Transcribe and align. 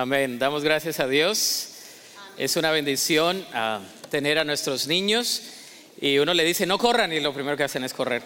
Amén. 0.00 0.38
Damos 0.38 0.62
gracias 0.62 1.00
a 1.00 1.08
Dios. 1.08 1.70
Es 2.36 2.54
una 2.54 2.70
bendición 2.70 3.44
ah, 3.52 3.80
tener 4.12 4.38
a 4.38 4.44
nuestros 4.44 4.86
niños 4.86 5.42
y 6.00 6.18
uno 6.18 6.34
le 6.34 6.44
dice, 6.44 6.66
no 6.66 6.78
corran 6.78 7.12
y 7.12 7.18
lo 7.18 7.34
primero 7.34 7.56
que 7.56 7.64
hacen 7.64 7.82
es 7.82 7.92
correr. 7.92 8.22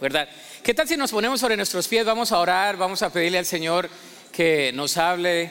¿Verdad? 0.00 0.26
¿Qué 0.62 0.72
tal 0.72 0.88
si 0.88 0.96
nos 0.96 1.10
ponemos 1.10 1.40
sobre 1.40 1.58
nuestros 1.58 1.86
pies? 1.88 2.06
Vamos 2.06 2.32
a 2.32 2.38
orar, 2.38 2.78
vamos 2.78 3.02
a 3.02 3.12
pedirle 3.12 3.36
al 3.36 3.44
Señor 3.44 3.90
que 4.32 4.72
nos 4.72 4.96
hable 4.96 5.50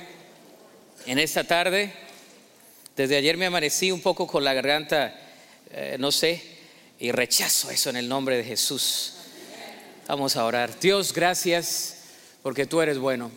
en 1.06 1.20
esta 1.20 1.44
tarde. 1.44 1.94
Desde 2.96 3.18
ayer 3.18 3.38
me 3.38 3.46
amanecí 3.46 3.92
un 3.92 4.02
poco 4.02 4.26
con 4.26 4.44
la 4.44 4.56
garganta, 4.56 5.14
eh, 5.70 5.98
no 6.00 6.12
sé, 6.12 6.42
y 6.98 7.12
rechazo 7.12 7.70
eso 7.70 7.92
en 7.92 7.98
el 7.98 8.10
nombre 8.10 8.38
de 8.38 8.44
Jesús. 8.44 9.14
Vamos 10.08 10.36
a 10.36 10.46
orar. 10.46 10.80
Dios, 10.80 11.14
gracias 11.14 11.98
porque 12.42 12.66
tú 12.66 12.82
eres 12.82 12.98
bueno 12.98 13.30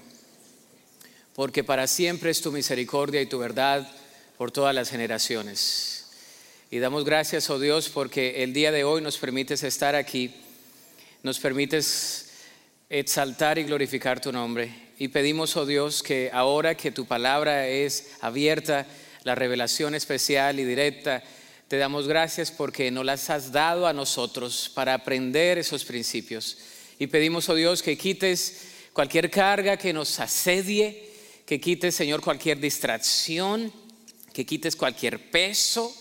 porque 1.41 1.65
para 1.65 1.87
siempre 1.87 2.31
es 2.31 2.43
tu 2.43 2.53
misericordia 2.53 3.23
y 3.23 3.25
tu 3.25 3.39
verdad 3.39 3.91
por 4.37 4.51
todas 4.51 4.75
las 4.75 4.91
generaciones. 4.91 6.05
Y 6.71 6.81
damos 6.81 7.03
gracias, 7.07 7.49
oh 7.49 7.59
Dios, 7.59 7.89
porque 7.89 8.45
el 8.45 8.53
día 8.53 8.71
de 8.73 8.85
hoy 8.85 9.01
nos 9.01 9.17
permites 9.17 9.63
estar 9.63 9.95
aquí, 9.95 10.35
nos 11.23 11.39
permites 11.39 12.33
exaltar 12.91 13.59
y 13.59 13.65
glorificar 13.65 14.21
tu 14.21 14.33
nombre. 14.33 14.71
Y 14.99 15.09
pedimos, 15.09 15.57
oh 15.57 15.65
Dios, 15.65 16.03
que 16.03 16.29
ahora 16.31 16.75
que 16.75 16.91
tu 16.91 17.07
palabra 17.07 17.67
es 17.69 18.11
abierta, 18.21 18.87
la 19.25 19.35
revelación 19.35 19.95
especial 19.95 20.61
y 20.61 20.67
directa, 20.67 21.23
te 21.69 21.79
damos 21.79 22.07
gracias 22.07 22.51
porque 22.51 22.91
nos 22.91 23.07
las 23.07 23.31
has 23.31 23.51
dado 23.51 23.87
a 23.87 23.95
nosotros 23.95 24.71
para 24.75 24.93
aprender 24.93 25.57
esos 25.57 25.87
principios. 25.87 26.59
Y 26.99 27.07
pedimos, 27.07 27.49
oh 27.49 27.55
Dios, 27.55 27.83
que 27.83 27.97
quites 27.97 28.61
cualquier 28.93 29.31
carga 29.31 29.79
que 29.79 29.95
nos 29.95 30.21
asedie, 30.21 31.10
que 31.51 31.61
quites, 31.61 31.97
Señor, 31.97 32.21
cualquier 32.21 32.61
distracción, 32.61 33.73
que 34.33 34.47
quites 34.47 34.77
cualquier 34.77 35.33
peso 35.33 35.93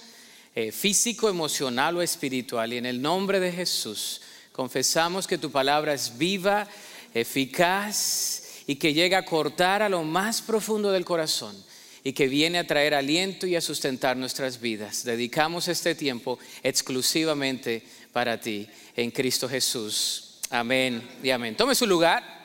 eh, 0.54 0.72
físico, 0.72 1.28
emocional 1.28 1.98
o 1.98 2.04
espiritual. 2.04 2.72
Y 2.72 2.78
en 2.78 2.86
el 2.86 3.02
nombre 3.02 3.40
de 3.40 3.52
Jesús 3.52 4.22
confesamos 4.52 5.26
que 5.26 5.40
tu 5.40 5.50
palabra 5.50 5.96
es 5.96 6.20
viva, 6.20 6.68
eficaz 7.16 8.44
y 8.68 8.76
que 8.76 8.94
llega 8.94 9.18
a 9.18 9.26
cortar 9.26 9.82
a 9.82 9.90
lo 9.90 10.04
más 10.04 10.44
profundo 10.44 10.92
del 10.92 11.04
corazón 11.04 11.58
y 12.04 12.14
que 12.14 12.28
viene 12.28 12.60
a 12.60 12.68
traer 12.68 12.94
aliento 12.94 13.48
y 13.48 13.56
a 13.56 13.62
sustentar 13.62 14.18
nuestras 14.18 14.62
vidas. 14.62 15.04
Dedicamos 15.04 15.68
este 15.68 15.96
tiempo 15.96 16.38
exclusivamente 16.62 17.82
para 18.14 18.40
ti 18.40 18.68
en 18.96 19.10
Cristo 19.10 19.50
Jesús. 19.50 20.36
Amén 20.52 21.02
y 21.24 21.32
amén. 21.32 21.56
Tome 21.56 21.74
su 21.74 21.88
lugar. 21.88 22.39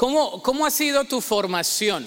¿Cómo, 0.00 0.64
ha 0.64 0.70
sido 0.70 1.04
tu 1.04 1.20
formación? 1.20 2.06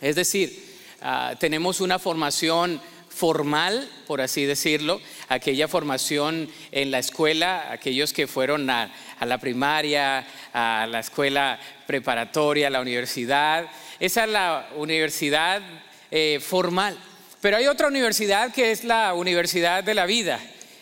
Es 0.00 0.14
decir, 0.14 0.78
ah, 1.00 1.34
tenemos 1.36 1.80
una 1.80 1.98
formación 1.98 2.80
formal, 3.08 3.90
por 4.06 4.20
así 4.20 4.44
decirlo, 4.44 5.00
aquella 5.28 5.66
formación 5.66 6.48
en 6.70 6.92
la 6.92 7.00
escuela, 7.00 7.72
aquellos 7.72 8.12
que 8.12 8.28
fueron 8.28 8.70
a, 8.70 8.94
la 9.20 9.38
primaria, 9.38 10.24
a 10.52 10.86
la 10.88 11.00
escuela 11.00 11.58
preparatoria, 11.88 12.68
a 12.68 12.70
la 12.70 12.80
universidad. 12.80 13.66
Esa 13.98 14.22
es 14.22 14.30
la 14.30 14.68
universidad 14.76 15.60
eh, 16.08 16.38
formal. 16.40 16.96
Pero 17.40 17.56
hay 17.56 17.66
otra 17.66 17.88
universidad 17.88 18.52
que 18.52 18.70
es 18.70 18.84
la 18.84 19.12
universidad 19.14 19.82
de 19.82 19.94
la 19.94 20.06
vida 20.06 20.38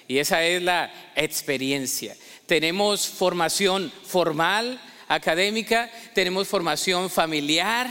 y 0.06 0.18
esa 0.18 0.44
es 0.44 0.60
la 0.60 0.92
experiencia. 1.16 2.14
Tenemos 2.44 3.08
formación 3.08 3.91
formal, 4.04 4.78
académica, 5.11 5.91
tenemos 6.14 6.47
formación 6.47 7.11
familiar, 7.11 7.91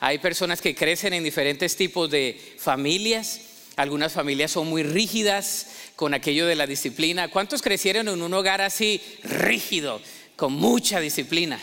hay 0.00 0.18
personas 0.18 0.62
que 0.62 0.74
crecen 0.74 1.12
en 1.12 1.22
diferentes 1.22 1.76
tipos 1.76 2.10
de 2.10 2.56
familias, 2.58 3.42
algunas 3.76 4.14
familias 4.14 4.50
son 4.50 4.68
muy 4.68 4.82
rígidas 4.82 5.66
con 5.94 6.14
aquello 6.14 6.46
de 6.46 6.54
la 6.56 6.66
disciplina. 6.66 7.28
¿Cuántos 7.28 7.60
crecieron 7.60 8.08
en 8.08 8.22
un 8.22 8.32
hogar 8.32 8.62
así 8.62 9.02
rígido, 9.24 10.00
con 10.36 10.54
mucha 10.54 11.00
disciplina? 11.00 11.60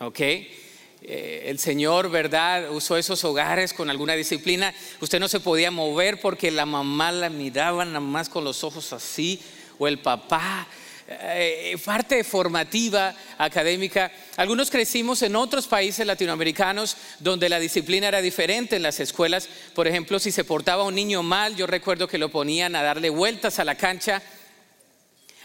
¿Ok? 0.00 0.20
Eh, 0.20 1.44
el 1.46 1.58
Señor, 1.58 2.10
¿verdad? 2.10 2.70
Usó 2.72 2.98
esos 2.98 3.24
hogares 3.24 3.72
con 3.72 3.88
alguna 3.88 4.14
disciplina. 4.14 4.74
Usted 5.00 5.18
no 5.18 5.28
se 5.28 5.40
podía 5.40 5.70
mover 5.70 6.20
porque 6.20 6.50
la 6.50 6.66
mamá 6.66 7.10
la 7.10 7.30
miraba 7.30 7.86
nada 7.86 8.00
más 8.00 8.28
con 8.28 8.44
los 8.44 8.64
ojos 8.64 8.92
así, 8.92 9.40
o 9.78 9.88
el 9.88 10.00
papá 10.00 10.68
eh, 11.08 11.78
parte 11.84 12.24
formativa 12.24 13.14
académica. 13.38 14.10
Algunos 14.36 14.70
crecimos 14.70 15.22
en 15.22 15.36
otros 15.36 15.68
países 15.68 16.04
latinoamericanos 16.04 16.96
donde 17.20 17.48
la 17.48 17.60
disciplina 17.60 18.08
era 18.08 18.20
diferente 18.20 18.74
en 18.74 18.82
las 18.82 18.98
escuelas. 18.98 19.48
Por 19.74 19.86
ejemplo, 19.86 20.18
si 20.18 20.32
se 20.32 20.42
portaba 20.42 20.82
un 20.82 20.96
niño 20.96 21.22
mal, 21.22 21.54
yo 21.54 21.68
recuerdo 21.68 22.08
que 22.08 22.18
lo 22.18 22.28
ponían 22.28 22.74
a 22.74 22.82
darle 22.82 23.10
vueltas 23.10 23.60
a 23.60 23.64
la 23.64 23.76
cancha. 23.76 24.20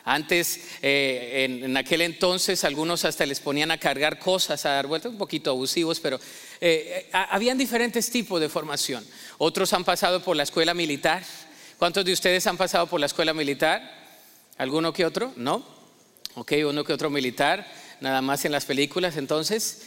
Antes, 0.04 0.62
eh, 0.82 1.46
en, 1.62 1.78
aquel 1.78 2.02
entonces, 2.02 2.64
algunos 2.64 3.06
hasta 3.06 3.28
les 3.28 3.40
ponían 3.40 3.70
a 3.70 3.78
cargar 3.78 4.18
cosas, 4.18 4.66
a 4.66 4.72
dar 4.72 4.88
vueltas, 4.88 5.12
un 5.12 5.20
poquito 5.20 5.52
abusivos, 5.52 6.00
pero 6.00 6.20
eh, 6.60 7.08
habían 7.12 7.60
diferentes 7.60 8.10
tipos 8.10 8.42
de 8.42 8.50
formación. 8.50 9.06
Otros 9.38 9.72
han 9.74 9.84
pasado 9.84 10.24
por 10.24 10.36
la 10.36 10.42
escuela 10.42 10.74
militar. 10.74 11.22
¿Cuántos 11.78 12.04
de 12.04 12.14
ustedes 12.14 12.48
han 12.48 12.58
pasado 12.58 12.88
por 12.88 13.00
la 13.00 13.06
escuela 13.06 13.32
militar? 13.32 14.01
¿Alguno 14.58 14.94
que 14.94 15.06
otro? 15.06 15.34
¿No? 15.36 15.66
Ok, 16.36 16.54
uno 16.66 16.84
que 16.84 16.94
otro 16.94 17.10
militar, 17.10 17.66
nada 18.00 18.22
más 18.22 18.46
en 18.46 18.52
las 18.52 18.66
películas 18.66 19.18
entonces. 19.18 19.82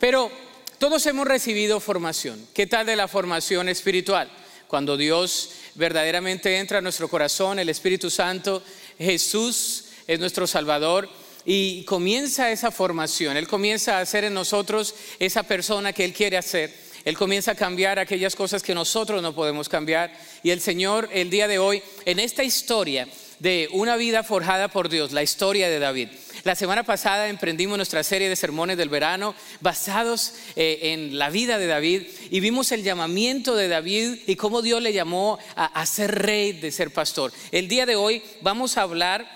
Pero 0.00 0.30
todos 0.78 1.06
hemos 1.06 1.26
recibido 1.26 1.80
formación. 1.80 2.46
¿Qué 2.52 2.66
tal 2.66 2.86
de 2.86 2.96
la 2.96 3.08
formación 3.08 3.68
espiritual? 3.68 4.30
Cuando 4.68 4.96
Dios 4.96 5.50
verdaderamente 5.74 6.58
entra 6.58 6.78
a 6.78 6.82
nuestro 6.82 7.08
corazón, 7.08 7.58
el 7.58 7.68
Espíritu 7.68 8.10
Santo, 8.10 8.62
Jesús 8.98 9.84
es 10.06 10.18
nuestro 10.18 10.46
Salvador 10.46 11.08
y 11.44 11.84
comienza 11.84 12.50
esa 12.50 12.70
formación. 12.70 13.36
Él 13.36 13.46
comienza 13.46 13.98
a 13.98 14.00
hacer 14.00 14.24
en 14.24 14.34
nosotros 14.34 14.94
esa 15.18 15.44
persona 15.44 15.92
que 15.92 16.04
Él 16.04 16.12
quiere 16.12 16.36
hacer. 16.36 16.74
Él 17.04 17.16
comienza 17.16 17.52
a 17.52 17.54
cambiar 17.54 18.00
aquellas 18.00 18.34
cosas 18.34 18.64
que 18.64 18.74
nosotros 18.74 19.22
no 19.22 19.32
podemos 19.32 19.68
cambiar. 19.68 20.12
Y 20.42 20.50
el 20.50 20.60
Señor, 20.60 21.08
el 21.12 21.30
día 21.30 21.46
de 21.46 21.60
hoy, 21.60 21.80
en 22.04 22.18
esta 22.18 22.42
historia, 22.42 23.06
de 23.38 23.68
una 23.72 23.96
vida 23.96 24.22
forjada 24.22 24.68
por 24.68 24.88
Dios, 24.88 25.12
la 25.12 25.22
historia 25.22 25.68
de 25.68 25.78
David. 25.78 26.08
La 26.44 26.54
semana 26.54 26.84
pasada 26.84 27.28
emprendimos 27.28 27.76
nuestra 27.76 28.04
serie 28.04 28.28
de 28.28 28.36
sermones 28.36 28.76
del 28.76 28.88
verano 28.88 29.34
basados 29.60 30.32
eh, 30.54 30.78
en 30.82 31.18
la 31.18 31.28
vida 31.28 31.58
de 31.58 31.66
David 31.66 32.02
y 32.30 32.40
vimos 32.40 32.70
el 32.70 32.84
llamamiento 32.84 33.56
de 33.56 33.68
David 33.68 34.18
y 34.26 34.36
cómo 34.36 34.62
Dios 34.62 34.80
le 34.80 34.92
llamó 34.92 35.38
a, 35.56 35.84
ser 35.86 36.14
rey, 36.22 36.52
de 36.52 36.70
ser 36.70 36.92
pastor. 36.92 37.32
El 37.50 37.66
día 37.66 37.84
de 37.84 37.96
hoy 37.96 38.22
vamos 38.42 38.78
a 38.78 38.82
hablar 38.82 39.26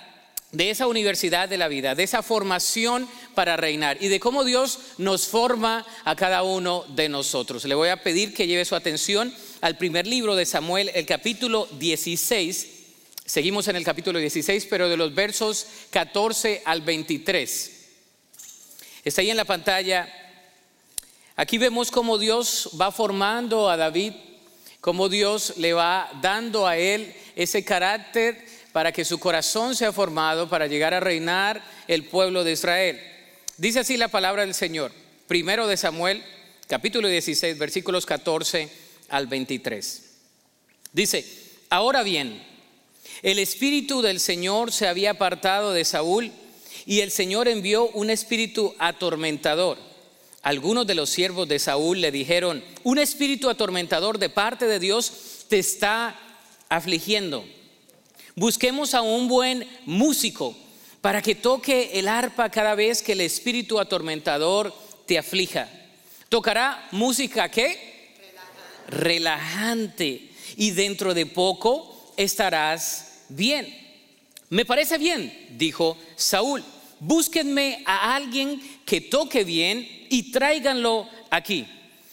de 0.53 0.71
esa 0.71 0.87
universidad 0.87 1.49
de 1.49 1.59
la 1.59 1.69
vida, 1.69 1.95
de 1.95 2.03
esa 2.03 2.23
formación 2.23 3.09
para 3.35 3.57
reinar 3.57 3.99
y 4.01 4.09
de 4.09 4.21
cómo 4.21 4.45
Dios 4.45 4.79
nos 4.99 5.27
forma 5.27 5.85
a 6.05 6.17
cada 6.17 6.43
uno 6.43 6.85
de 6.95 7.09
nosotros. 7.09 7.65
Le 7.65 7.75
voy 7.75 7.89
a 7.89 8.03
pedir 8.03 8.35
que 8.35 8.47
lleve 8.47 8.65
su 8.65 8.77
atención 8.77 9.35
al 9.61 9.77
primer 9.79 10.07
libro 10.07 10.37
de 10.37 10.47
Samuel, 10.47 10.91
el 10.95 11.07
capítulo 11.07 11.69
16 11.79 12.80
Seguimos 13.31 13.69
en 13.69 13.77
el 13.77 13.85
capítulo 13.85 14.19
16, 14.19 14.67
pero 14.69 14.89
de 14.89 14.97
los 14.97 15.15
versos 15.15 15.65
14 15.91 16.63
al 16.65 16.81
23. 16.81 17.71
Está 19.05 19.21
ahí 19.21 19.31
en 19.31 19.37
la 19.37 19.45
pantalla. 19.45 20.13
Aquí 21.37 21.57
vemos 21.57 21.93
cómo 21.93 22.19
Dios 22.19 22.71
va 22.79 22.91
formando 22.91 23.71
a 23.71 23.77
David, 23.77 24.15
cómo 24.81 25.09
Dios 25.09 25.55
le 25.59 25.73
va 25.73 26.11
dando 26.21 26.67
a 26.67 26.77
él 26.77 27.15
ese 27.37 27.65
carácter 27.65 28.45
para 28.73 28.91
que 28.91 29.05
su 29.05 29.21
corazón 29.21 29.77
sea 29.77 29.93
formado 29.93 30.49
para 30.49 30.67
llegar 30.67 30.93
a 30.93 30.99
reinar 30.99 31.63
el 31.87 32.07
pueblo 32.07 32.43
de 32.43 32.51
Israel. 32.51 33.01
Dice 33.59 33.79
así 33.79 33.97
la 33.97 34.09
palabra 34.09 34.45
del 34.45 34.55
Señor. 34.55 34.91
Primero 35.29 35.69
de 35.69 35.77
Samuel, 35.77 36.25
capítulo 36.67 37.07
16, 37.07 37.57
versículos 37.59 38.07
14 38.07 38.69
al 39.09 39.29
23. 39.29 40.03
Dice, 40.93 41.25
ahora 41.69 42.03
bien, 42.03 42.50
el 43.23 43.39
espíritu 43.39 44.01
del 44.03 44.21
Señor 44.21 44.73
se 44.73 44.89
había 44.89 45.13
apartado 45.13 45.73
de 45.73 45.85
Saúl 45.85 46.33
y 46.87 47.01
el 47.01 47.11
Señor 47.11 47.49
envió 47.49 47.89
un 47.89 48.11
espíritu 48.11 48.75
atormentador. 48.79 49.79
Algunos 50.43 50.87
de 50.87 50.95
los 50.95 51.11
siervos 51.11 51.47
de 51.47 51.59
Saúl 51.59 52.01
le 52.01 52.11
dijeron, 52.11 52.65
un 52.83 52.99
espíritu 52.99 53.51
atormentador 53.51 54.19
de 54.19 54.31
parte 54.31 54.67
de 54.67 54.79
Dios 54.79 55.13
te 55.49 55.59
está 55.59 56.19
afligiendo. 56.71 57.45
Busquemos 58.37 58.95
a 58.95 59.03
un 59.03 59.29
buen 59.29 59.69
músico 59.85 60.57
para 61.03 61.21
que 61.21 61.35
toque 61.35 61.91
el 61.95 62.09
arpa 62.09 62.49
cada 62.49 62.75
vez 62.75 63.03
que 63.03 63.13
el 63.13 63.21
espíritu 63.21 63.79
atormentador 63.79 64.75
te 65.05 65.19
aflija. 65.19 65.69
¿Tocará 66.31 66.89
música 66.93 67.51
qué? 67.51 68.15
Relajante. 68.89 70.31
Y 70.57 70.71
dentro 70.71 71.13
de 71.13 71.27
poco 71.27 72.13
estarás 72.17 73.10
bien. 73.31 73.67
Me 74.51 74.65
parece 74.65 74.99
bien, 74.99 75.57
dijo 75.57 75.97
Saúl. 76.17 76.63
Búsquenme 76.99 77.83
a 77.87 78.15
alguien 78.15 78.61
que 78.85 79.01
toque 79.01 79.45
bien 79.45 79.89
y 80.11 80.31
tráiganlo 80.33 81.09
aquí. 81.31 81.67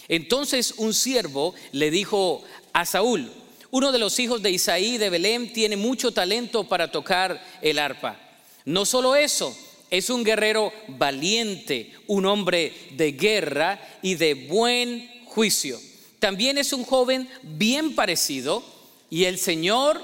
Entonces 0.07 0.75
un 0.77 0.93
siervo 0.93 1.53
le 1.73 1.91
dijo 1.91 2.43
a 2.71 2.85
Saúl, 2.85 3.29
uno 3.71 3.91
de 3.91 3.99
los 3.99 4.17
hijos 4.19 4.41
de 4.41 4.51
Isaí 4.51 4.97
de 4.97 5.09
Belén 5.09 5.51
tiene 5.51 5.75
mucho 5.75 6.13
talento 6.13 6.63
para 6.63 6.89
tocar 6.89 7.43
el 7.61 7.79
arpa. 7.79 8.17
No 8.63 8.85
solo 8.85 9.15
eso, 9.15 9.55
es 9.89 10.09
un 10.09 10.23
guerrero 10.23 10.71
valiente, 10.87 11.93
un 12.07 12.25
hombre 12.25 12.73
de 12.91 13.11
guerra 13.11 13.79
y 14.01 14.15
de 14.15 14.33
buen 14.33 15.09
juicio. 15.25 15.79
También 16.19 16.57
es 16.57 16.73
un 16.73 16.83
joven 16.83 17.29
bien 17.43 17.93
parecido 17.93 18.63
y 19.09 19.25
el 19.25 19.37
Señor 19.37 20.03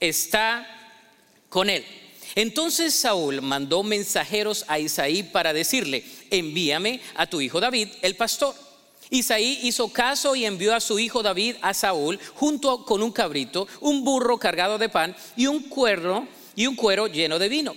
está 0.00 0.66
con 1.48 1.70
él. 1.70 1.84
Entonces 2.34 2.94
Saúl 2.94 3.42
mandó 3.42 3.82
mensajeros 3.82 4.64
a 4.68 4.78
Isaí 4.78 5.22
para 5.22 5.52
decirle, 5.52 6.04
envíame 6.30 7.00
a 7.14 7.26
tu 7.26 7.40
hijo 7.40 7.60
David, 7.60 7.88
el 8.02 8.16
pastor. 8.16 8.54
Isaí 9.10 9.58
hizo 9.64 9.88
caso 9.92 10.36
y 10.36 10.44
envió 10.44 10.74
a 10.74 10.80
su 10.80 11.00
hijo 11.00 11.22
David 11.22 11.56
a 11.62 11.74
Saúl 11.74 12.18
junto 12.34 12.84
con 12.84 13.02
un 13.02 13.10
cabrito, 13.10 13.66
un 13.80 14.04
burro 14.04 14.38
cargado 14.38 14.78
de 14.78 14.88
pan 14.88 15.16
y 15.36 15.46
un 15.46 15.64
cuero 15.64 16.28
y 16.54 16.66
un 16.68 16.76
cuero 16.76 17.08
lleno 17.08 17.40
de 17.40 17.48
vino. 17.48 17.74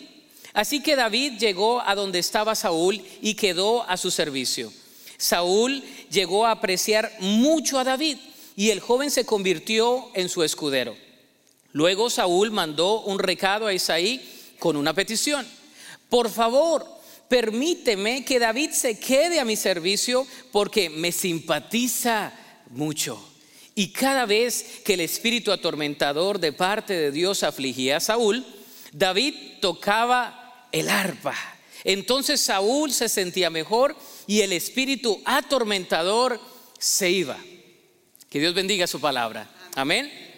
Así 0.54 0.84
que 0.84 0.96
David 0.96 1.40
llegó 1.40 1.82
a 1.82 1.96
donde 1.96 2.20
estaba 2.20 2.54
Saúl 2.54 3.02
y 3.22 3.34
quedó 3.34 3.82
a 3.90 3.98
su 3.98 4.12
servicio. 4.12 4.72
Saúl 5.18 5.84
llegó 6.12 6.46
a 6.46 6.52
apreciar 6.52 7.12
mucho 7.20 7.80
a 7.80 7.84
David 7.84 8.18
y 8.56 8.70
el 8.70 8.80
joven 8.80 9.10
se 9.10 9.26
convirtió 9.26 10.12
en 10.14 10.30
su 10.30 10.44
escudero. 10.44 10.96
Luego 11.74 12.10
Saúl 12.10 12.52
mandó 12.52 13.02
un 13.02 13.20
recado 13.20 13.68
a 13.68 13.74
Isaí 13.74 14.22
con 14.60 14.78
una 14.78 14.94
petición. 14.94 15.46
Por 16.08 16.30
favor, 16.30 16.86
permíteme 17.28 18.24
que 18.24 18.40
David 18.40 18.70
se 18.72 19.00
quede 19.00 19.40
a 19.40 19.46
mi 19.46 19.56
servicio 19.56 20.26
porque 20.52 20.90
me 20.90 21.12
simpatiza 21.12 22.32
mucho. 22.70 23.22
Y 23.76 23.92
cada 23.92 24.28
vez 24.28 24.82
que 24.86 24.94
el 24.94 25.02
espíritu 25.02 25.52
atormentador 25.52 26.40
de 26.40 26.54
parte 26.54 26.94
de 26.94 27.12
Dios 27.12 27.42
afligía 27.42 27.98
a 27.98 28.02
Saúl, 28.02 28.46
David 28.92 29.34
tocaba 29.60 30.68
el 30.72 30.90
arpa. 30.90 31.36
Entonces 31.84 32.40
Saúl 32.40 32.94
se 32.94 33.10
sentía 33.10 33.50
mejor 33.50 33.96
y 34.28 34.42
el 34.42 34.54
espíritu 34.54 35.22
atormentador 35.26 36.40
se 36.78 37.10
iba. 37.10 37.38
Que 38.30 38.40
Dios 38.40 38.54
bendiga 38.54 38.86
su 38.86 39.02
palabra. 39.02 39.50
Amén. 39.76 40.33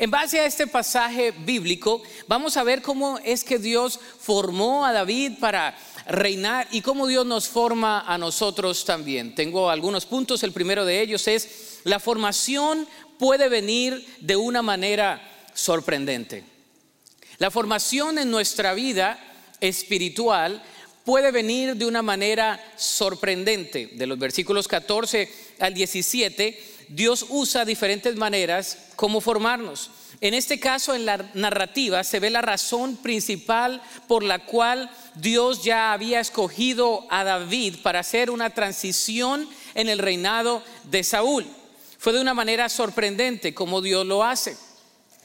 En 0.00 0.10
base 0.10 0.40
a 0.40 0.46
este 0.46 0.66
pasaje 0.66 1.30
bíblico, 1.30 2.02
vamos 2.26 2.56
a 2.56 2.62
ver 2.62 2.80
cómo 2.80 3.18
es 3.22 3.44
que 3.44 3.58
Dios 3.58 4.00
formó 4.18 4.86
a 4.86 4.94
David 4.94 5.32
para 5.38 5.76
reinar 6.06 6.66
y 6.70 6.80
cómo 6.80 7.06
Dios 7.06 7.26
nos 7.26 7.48
forma 7.48 8.00
a 8.00 8.16
nosotros 8.16 8.86
también. 8.86 9.34
Tengo 9.34 9.68
algunos 9.68 10.06
puntos, 10.06 10.42
el 10.42 10.52
primero 10.52 10.86
de 10.86 11.02
ellos 11.02 11.28
es, 11.28 11.80
la 11.84 12.00
formación 12.00 12.88
puede 13.18 13.50
venir 13.50 14.02
de 14.20 14.36
una 14.36 14.62
manera 14.62 15.20
sorprendente. 15.52 16.44
La 17.36 17.50
formación 17.50 18.16
en 18.16 18.30
nuestra 18.30 18.72
vida 18.72 19.22
espiritual 19.60 20.62
puede 21.04 21.30
venir 21.30 21.76
de 21.76 21.84
una 21.84 22.00
manera 22.00 22.58
sorprendente. 22.74 23.90
De 23.92 24.06
los 24.06 24.18
versículos 24.18 24.66
14 24.66 25.30
al 25.58 25.74
17 25.74 26.69
Dios 26.90 27.26
usa 27.28 27.64
diferentes 27.64 28.16
maneras 28.16 28.76
como 28.96 29.20
formarnos. 29.20 29.90
En 30.20 30.34
este 30.34 30.58
caso, 30.58 30.92
en 30.92 31.06
la 31.06 31.30
narrativa, 31.34 32.02
se 32.02 32.18
ve 32.18 32.30
la 32.30 32.42
razón 32.42 32.96
principal 32.96 33.80
por 34.08 34.24
la 34.24 34.44
cual 34.44 34.90
Dios 35.14 35.62
ya 35.62 35.92
había 35.92 36.18
escogido 36.18 37.06
a 37.08 37.22
David 37.22 37.76
para 37.84 38.00
hacer 38.00 38.28
una 38.28 38.50
transición 38.50 39.48
en 39.74 39.88
el 39.88 40.00
reinado 40.00 40.64
de 40.90 41.04
Saúl. 41.04 41.46
Fue 41.96 42.12
de 42.12 42.20
una 42.20 42.34
manera 42.34 42.68
sorprendente 42.68 43.54
como 43.54 43.80
Dios 43.82 44.04
lo 44.04 44.24
hace. 44.24 44.56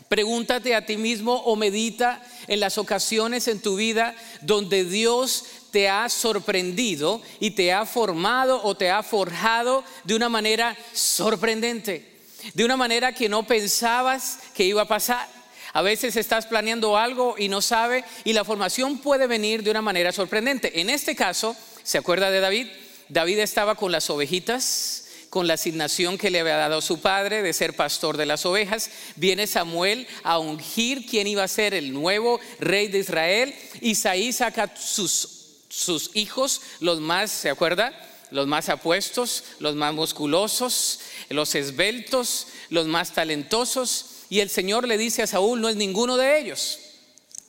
Pregúntate 0.08 0.76
a 0.76 0.86
ti 0.86 0.98
mismo 0.98 1.34
o 1.34 1.56
medita 1.56 2.22
en 2.48 2.60
las 2.60 2.78
ocasiones 2.78 3.48
en 3.48 3.60
tu 3.60 3.76
vida 3.76 4.16
donde 4.42 4.86
Dios 4.86 5.46
te 5.76 5.90
ha 5.90 6.08
sorprendido 6.08 7.22
y 7.42 7.52
te 7.52 7.74
ha 7.74 7.86
formado 7.86 8.64
o 8.64 8.78
te 8.78 8.90
ha 8.90 9.04
forjado 9.04 9.84
de 10.06 10.16
una 10.16 10.30
manera 10.30 10.74
sorprendente, 10.94 12.14
de 12.54 12.64
una 12.64 12.78
manera 12.78 13.14
que 13.14 13.28
no 13.28 13.46
pensabas 13.46 14.40
que 14.54 14.64
iba 14.64 14.84
a 14.84 14.88
pasar. 14.88 15.28
A 15.74 15.82
veces 15.82 16.16
estás 16.16 16.46
planeando 16.46 16.98
algo 16.98 17.36
y 17.38 17.50
no 17.50 17.62
sabe 17.62 18.06
y 18.24 18.32
la 18.32 18.46
formación 18.46 19.00
puede 19.00 19.28
venir 19.28 19.64
de 19.64 19.72
una 19.72 19.82
manera 19.82 20.14
sorprendente. 20.14 20.80
En 20.80 20.90
este 20.90 21.14
caso, 21.14 21.58
¿se 21.84 21.98
acuerda 21.98 22.32
de 22.32 22.40
David? 22.40 22.68
David 23.10 23.40
estaba 23.40 23.76
con 23.76 23.92
las 23.92 24.10
ovejitas, 24.10 25.10
con 25.30 25.46
la 25.46 25.56
asignación 25.56 26.18
que 26.18 26.30
le 26.30 26.40
había 26.40 26.56
dado 26.56 26.80
su 26.80 27.02
padre 27.02 27.42
de 27.42 27.52
ser 27.52 27.76
pastor 27.76 28.16
de 28.16 28.26
las 28.26 28.46
ovejas. 28.46 28.90
Viene 29.18 29.46
Samuel 29.46 30.08
a 30.24 30.40
ungir 30.40 31.06
quién 31.06 31.28
iba 31.28 31.44
a 31.44 31.50
ser 31.50 31.74
el 31.74 31.92
nuevo 31.92 32.40
rey 32.62 32.88
de 32.88 33.00
Israel. 33.00 33.54
Isaí 33.82 34.32
saca 34.32 34.74
sus 34.78 35.35
sus 35.76 36.12
hijos, 36.14 36.62
los 36.80 37.02
más, 37.02 37.30
¿se 37.32 37.50
acuerda? 37.50 37.94
Los 38.32 38.48
más 38.48 38.70
apuestos, 38.70 39.44
los 39.60 39.76
más 39.76 39.94
musculosos, 39.94 41.02
los 41.30 41.54
esbeltos, 41.54 42.48
los 42.70 42.88
más 42.88 43.14
talentosos. 43.14 44.06
Y 44.30 44.40
el 44.40 44.50
Señor 44.50 44.88
le 44.88 44.98
dice 44.98 45.22
a 45.22 45.28
Saúl, 45.28 45.60
no 45.60 45.68
es 45.68 45.76
ninguno 45.76 46.16
de 46.16 46.40
ellos. 46.40 46.80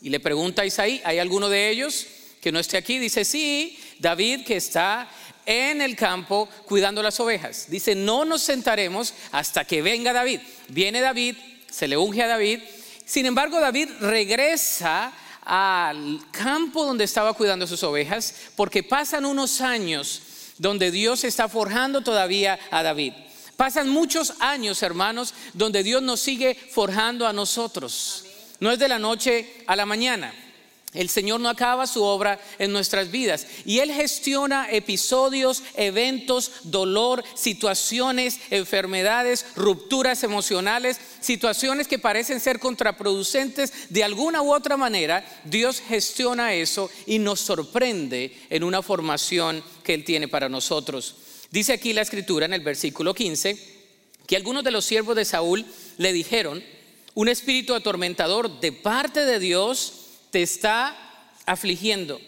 Y 0.03 0.11
le 0.11 0.19
pregunta 0.19 0.63
a 0.63 0.67
Isaí, 0.67 1.01
¿hay 1.05 1.21
alguno 1.21 1.49
de 1.49 1.71
ellos 1.71 2.07
que 2.41 2.51
no 2.51 2.59
esté 2.59 2.77
aquí? 2.77 2.99
Dice, 2.99 3.25
sí, 3.25 3.79
David 4.01 4.45
que 4.45 4.57
está 4.57 5.09
en 5.47 5.81
el 5.81 5.95
campo 5.95 6.49
cuidando 6.67 7.05
las 7.05 7.21
ovejas. 7.21 7.67
Dice, 7.71 7.95
no 7.95 8.25
nos 8.25 8.43
sentaremos 8.43 9.15
hasta 9.31 9.65
que 9.65 9.83
venga 9.83 10.13
David. 10.13 10.41
Viene 10.69 11.01
David, 11.01 11.37
se 11.71 11.87
le 11.87 11.97
unge 11.97 12.25
a 12.25 12.29
David. 12.29 12.59
Sin 13.05 13.25
embargo, 13.25 13.61
David 13.61 13.89
regresa 14.01 15.13
al 15.47 16.21
campo 16.33 16.85
donde 16.85 17.05
estaba 17.05 17.33
cuidando 17.33 17.67
sus 17.67 17.83
ovejas, 17.85 18.35
porque 18.57 18.83
pasan 18.83 19.25
unos 19.25 19.61
años 19.61 20.23
donde 20.59 20.91
Dios 20.91 21.25
está 21.25 21.49
forjando 21.49 22.03
todavía 22.03 22.59
a 22.71 22.83
David. 22.83 23.13
Pasan 23.57 23.89
muchos 23.89 24.35
años, 24.41 24.83
hermanos, 24.83 25.33
donde 25.55 25.83
Dios 25.83 26.03
nos 26.03 26.21
sigue 26.21 26.55
forjando 26.55 27.27
a 27.27 27.33
nosotros. 27.33 28.25
No 28.61 28.71
es 28.71 28.79
de 28.79 28.89
la 28.89 28.99
noche 28.99 29.65
a 29.67 29.77
la 29.77 29.87
mañana. 29.87 30.35
El 30.93 31.09
Señor 31.11 31.41
no 31.41 31.51
acaba 31.51 31.87
su 31.87 32.03
obra 32.03 32.41
en 32.59 32.73
nuestras 32.73 33.11
vidas 33.11 33.47
y 33.67 33.81
Él 33.81 33.93
gestiona 33.93 34.71
episodios, 34.71 35.63
eventos, 35.75 36.53
dolor, 36.63 37.23
situaciones, 37.35 38.41
enfermedades, 38.51 39.45
rupturas 39.57 40.23
emocionales, 40.23 40.99
situaciones 41.21 41.87
que 41.87 41.99
parecen 41.99 42.41
ser 42.41 42.61
contraproducentes. 42.61 43.91
De 43.91 44.05
alguna 44.05 44.41
u 44.41 44.55
otra 44.55 44.77
manera, 44.77 45.25
Dios 45.45 45.81
gestiona 45.81 46.55
eso 46.55 46.89
y 47.05 47.19
nos 47.19 47.41
sorprende 47.41 48.35
en 48.49 48.65
una 48.65 48.81
formación 48.81 49.63
que 49.83 49.93
Él 49.93 50.05
tiene 50.05 50.29
para 50.29 50.49
nosotros. 50.49 51.17
Dice 51.51 51.75
aquí 51.75 51.93
la 51.93 52.03
escritura 52.03 52.47
en 52.47 52.55
el 52.55 52.61
versículo 52.63 53.13
15 53.13 53.77
que 54.27 54.37
algunos 54.37 54.65
de 54.65 54.71
los 54.71 54.85
siervos 54.85 55.15
de 55.15 55.25
Saúl 55.25 55.65
le 55.99 56.13
dijeron, 56.13 56.63
un 57.15 57.29
espíritu 57.29 57.75
atormentador 57.75 58.61
de 58.61 58.73
parte 58.73 59.25
de 59.25 59.39
Dios, 59.39 60.06
te 60.37 60.43
está 60.43 60.95
afligiendo. 61.47 62.21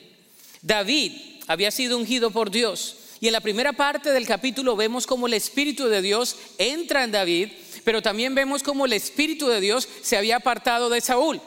David 0.63 1.13
había 1.47 1.71
sido 1.71 1.99
ungido 1.99 2.31
por 2.31 2.51
Dios. 2.51 2.97
Y 3.21 3.27
en 3.27 3.35
la 3.35 3.43
primera 3.43 3.75
parte 3.75 4.13
del 4.13 4.27
capítulo 4.27 4.77
vemos 4.77 5.07
cómo 5.07 5.27
el 5.27 5.35
Espíritu 5.35 5.89
de 5.89 6.01
Dios 6.01 6.37
entra 6.57 7.05
en 7.05 7.13
David, 7.13 7.51
pero 7.85 8.01
también 8.01 8.35
vemos 8.35 8.63
cómo 8.63 8.87
el 8.87 8.95
Espíritu 8.95 9.49
de 9.49 9.61
Dios 9.61 9.87
se 10.01 10.17
había 10.17 10.37
apartado 10.37 10.89
de 10.89 11.03
Saúl. 11.03 11.39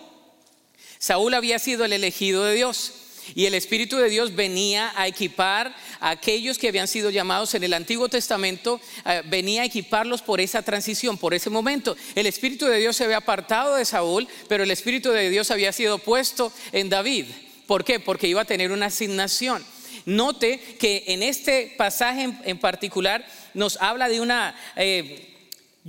Saúl 0.99 1.33
había 1.33 1.57
sido 1.57 1.83
el 1.83 1.93
elegido 1.93 2.43
de 2.43 2.53
Dios. 2.53 2.93
Y 3.35 3.45
el 3.45 3.53
Espíritu 3.53 3.97
de 3.97 4.09
Dios 4.09 4.35
venía 4.35 4.91
a 4.95 5.07
equipar 5.07 5.75
a 5.99 6.11
aquellos 6.11 6.57
que 6.57 6.67
habían 6.67 6.87
sido 6.87 7.09
llamados 7.09 7.53
en 7.53 7.63
el 7.63 7.73
Antiguo 7.73 8.09
Testamento, 8.09 8.79
eh, 9.05 9.21
venía 9.25 9.61
a 9.61 9.65
equiparlos 9.65 10.21
por 10.21 10.41
esa 10.41 10.61
transición, 10.61 11.17
por 11.17 11.33
ese 11.33 11.49
momento. 11.49 11.95
El 12.15 12.25
Espíritu 12.25 12.65
de 12.65 12.77
Dios 12.77 12.95
se 12.95 13.05
había 13.05 13.17
apartado 13.17 13.75
de 13.75 13.85
Saúl, 13.85 14.27
pero 14.47 14.63
el 14.63 14.71
Espíritu 14.71 15.11
de 15.11 15.29
Dios 15.29 15.51
había 15.51 15.71
sido 15.71 15.99
puesto 15.99 16.51
en 16.71 16.89
David. 16.89 17.25
¿Por 17.67 17.83
qué? 17.83 17.99
Porque 17.99 18.27
iba 18.27 18.41
a 18.41 18.45
tener 18.45 18.71
una 18.71 18.87
asignación. 18.87 19.63
Note 20.05 20.59
que 20.79 21.03
en 21.07 21.23
este 21.23 21.73
pasaje 21.77 22.29
en, 22.43 22.57
particular 22.59 23.25
nos 23.53 23.77
habla 23.77 24.09
de 24.09 24.21
una... 24.21 24.55
Eh, 24.75 25.30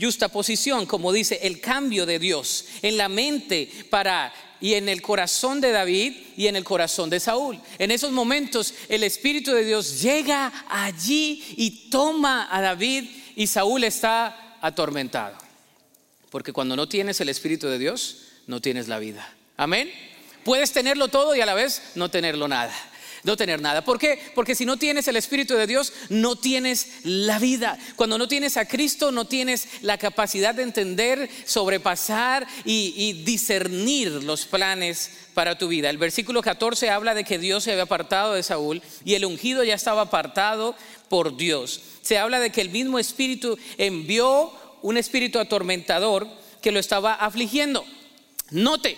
justa 0.00 0.28
posición, 0.28 0.86
como 0.86 1.12
dice, 1.12 1.40
el 1.42 1.60
cambio 1.60 2.06
de 2.06 2.18
Dios 2.18 2.66
en 2.82 2.96
la 2.96 3.08
mente 3.08 3.70
para 3.90 4.32
y 4.60 4.74
en 4.74 4.88
el 4.88 5.02
corazón 5.02 5.60
de 5.60 5.72
David 5.72 6.14
y 6.36 6.46
en 6.46 6.56
el 6.56 6.64
corazón 6.64 7.10
de 7.10 7.18
Saúl. 7.18 7.60
En 7.78 7.90
esos 7.90 8.12
momentos 8.12 8.72
el 8.88 9.02
Espíritu 9.02 9.52
de 9.52 9.64
Dios 9.64 10.00
llega 10.00 10.52
allí 10.68 11.42
y 11.56 11.90
toma 11.90 12.48
a 12.50 12.60
David 12.60 13.04
y 13.34 13.48
Saúl 13.48 13.82
está 13.84 14.58
atormentado. 14.60 15.36
Porque 16.30 16.52
cuando 16.52 16.76
no 16.76 16.88
tienes 16.88 17.20
el 17.20 17.28
Espíritu 17.28 17.66
de 17.66 17.78
Dios, 17.78 18.28
no 18.46 18.60
tienes 18.60 18.86
la 18.88 19.00
vida. 19.00 19.34
Amén. 19.56 19.92
Puedes 20.44 20.72
tenerlo 20.72 21.08
todo 21.08 21.34
y 21.34 21.40
a 21.40 21.46
la 21.46 21.54
vez 21.54 21.92
no 21.96 22.08
tenerlo 22.08 22.48
nada. 22.48 22.72
No 23.24 23.36
tener 23.36 23.60
nada. 23.60 23.84
¿Por 23.84 23.98
qué? 23.98 24.18
Porque 24.34 24.54
si 24.54 24.66
no 24.66 24.76
tienes 24.76 25.06
el 25.08 25.16
Espíritu 25.16 25.54
de 25.54 25.66
Dios, 25.66 25.92
no 26.08 26.36
tienes 26.36 26.88
la 27.04 27.38
vida. 27.38 27.78
Cuando 27.96 28.18
no 28.18 28.28
tienes 28.28 28.56
a 28.56 28.66
Cristo, 28.66 29.12
no 29.12 29.26
tienes 29.26 29.68
la 29.82 29.98
capacidad 29.98 30.54
de 30.54 30.62
entender, 30.62 31.30
sobrepasar 31.44 32.46
y, 32.64 33.22
discernir 33.24 34.10
los 34.24 34.46
planes 34.46 35.10
para 35.34 35.56
tu 35.56 35.68
vida. 35.68 35.90
El 35.90 35.98
versículo 35.98 36.42
14 36.42 36.90
habla 36.90 37.14
de 37.14 37.24
que 37.24 37.38
Dios 37.38 37.64
se 37.64 37.72
había 37.72 37.84
apartado 37.84 38.34
de 38.34 38.42
Saúl 38.42 38.82
y 39.04 39.14
el 39.14 39.24
ungido 39.24 39.62
ya 39.62 39.74
estaba 39.74 40.02
apartado 40.02 40.74
por 41.08 41.36
Dios. 41.36 41.80
Se 42.02 42.18
habla 42.18 42.40
de 42.40 42.50
que 42.50 42.60
el 42.60 42.70
mismo 42.70 42.98
Espíritu 42.98 43.58
envió 43.78 44.52
un 44.82 44.96
espíritu 44.96 45.38
atormentador 45.38 46.26
que 46.60 46.72
lo 46.72 46.80
estaba 46.80 47.14
afligiendo. 47.14 47.84
Note, 48.50 48.96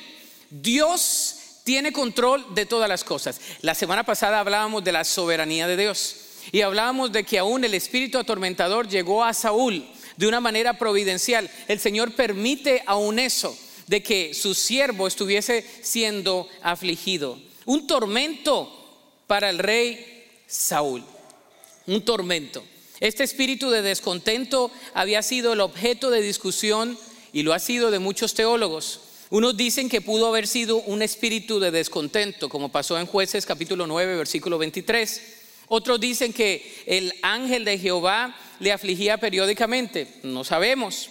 Dios 0.51 1.37
tiene 1.65 1.93
control 1.93 2.55
de 2.55 2.67
todas 2.67 2.89
las 2.89 3.05
cosas. 3.05 3.41
La 3.63 3.75
semana 3.75 4.05
pasada 4.05 4.39
hablábamos 4.39 4.85
de 4.85 4.93
la 4.93 5.03
soberanía 5.03 5.67
de 5.67 5.79
Dios 5.79 6.17
y 6.53 6.61
hablábamos 6.61 7.11
de 7.11 7.25
que 7.25 7.39
aún 7.39 7.65
el 7.65 7.73
espíritu 7.73 8.19
atormentador 8.19 8.87
llegó 8.87 9.25
a 9.25 9.33
Saúl 9.33 9.83
de 10.19 10.27
una 10.27 10.41
manera 10.41 10.79
providencial. 10.79 11.51
El 11.67 11.81
Señor 11.81 12.13
permite 12.13 12.83
aún 12.87 13.19
eso, 13.19 13.59
de 13.87 14.03
que 14.03 14.35
su 14.35 14.55
siervo 14.55 15.07
estuviese 15.07 15.67
siendo 15.83 16.49
afligido. 16.63 17.39
Un 17.65 17.87
tormento 17.87 18.71
para 19.27 19.49
el 19.49 19.59
rey 19.59 20.27
Saúl. 20.47 21.03
Un 21.87 22.05
tormento. 22.05 22.63
Este 23.01 23.25
espíritu 23.25 23.71
de 23.71 23.81
descontento 23.81 24.71
había 24.93 25.23
sido 25.23 25.55
el 25.55 25.61
objeto 25.61 26.11
de 26.11 26.21
discusión 26.21 26.99
y 27.33 27.43
lo 27.43 27.55
ha 27.55 27.59
sido 27.59 27.91
de 27.91 27.99
muchos 27.99 28.35
teólogos. 28.35 29.01
Unos 29.35 29.57
dicen 29.57 29.89
que 29.89 30.01
pudo 30.01 30.29
haber 30.29 30.47
sido 30.47 30.77
un 30.77 31.03
espíritu 31.03 31.59
de 31.59 31.73
descontento, 31.73 32.49
como 32.49 32.69
pasó 32.69 33.01
en 33.01 33.07
jueces 33.07 33.45
capítulo 33.45 33.85
9, 33.85 34.17
versículo 34.17 34.59
23. 34.59 35.41
Otros 35.67 35.99
dicen 35.99 36.33
que 36.33 36.85
el 36.87 37.13
ángel 37.21 37.65
de 37.65 37.77
Jehová 37.77 38.37
le 38.61 38.71
afligía 38.71 39.19
periódicamente, 39.19 40.07
no 40.23 40.45
sabemos. 40.45 41.09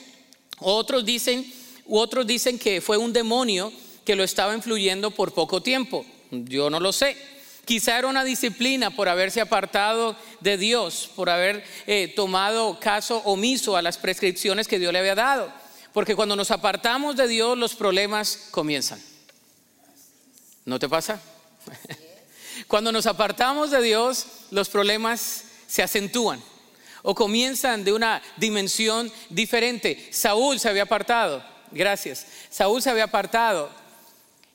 Otros 0.59 1.03
dicen, 1.03 1.45
otros 1.85 2.25
dicen 2.25 2.57
que 2.57 2.79
fue 2.79 2.95
un 2.95 3.11
demonio 3.11 3.73
que 4.05 4.15
lo 4.15 4.23
estaba 4.23 4.55
influyendo 4.55 5.11
por 5.11 5.33
poco 5.33 5.61
tiempo. 5.61 6.05
Yo 6.31 6.69
no 6.69 6.79
lo 6.79 6.93
sé. 6.93 7.17
Quizá 7.65 7.99
era 7.99 8.07
una 8.07 8.23
disciplina 8.23 8.91
por 8.95 9.09
haberse 9.09 9.41
apartado 9.41 10.15
de 10.39 10.57
Dios, 10.57 11.09
por 11.17 11.29
haber 11.29 11.65
eh, 11.87 12.13
tomado 12.15 12.79
caso 12.79 13.17
omiso 13.25 13.75
a 13.75 13.81
las 13.81 13.97
prescripciones 13.97 14.69
que 14.69 14.79
Dios 14.79 14.93
le 14.93 14.99
había 14.99 15.15
dado. 15.15 15.62
Porque 15.93 16.15
cuando 16.15 16.35
nos 16.35 16.51
apartamos 16.51 17.15
de 17.15 17.27
Dios, 17.27 17.57
los 17.57 17.75
problemas 17.75 18.47
comienzan. 18.51 18.99
¿No 20.65 20.79
te 20.79 20.89
pasa? 20.89 21.21
Cuando 22.67 22.91
nos 22.91 23.05
apartamos 23.05 23.71
de 23.71 23.81
Dios, 23.81 24.25
los 24.51 24.69
problemas 24.69 25.43
se 25.67 25.83
acentúan 25.83 26.41
o 27.01 27.13
comienzan 27.13 27.83
de 27.83 27.93
una 27.93 28.21
dimensión 28.37 29.11
diferente. 29.29 30.09
Saúl 30.11 30.59
se 30.59 30.69
había 30.69 30.83
apartado, 30.83 31.43
gracias. 31.71 32.25
Saúl 32.49 32.81
se 32.81 32.89
había 32.89 33.05
apartado 33.05 33.69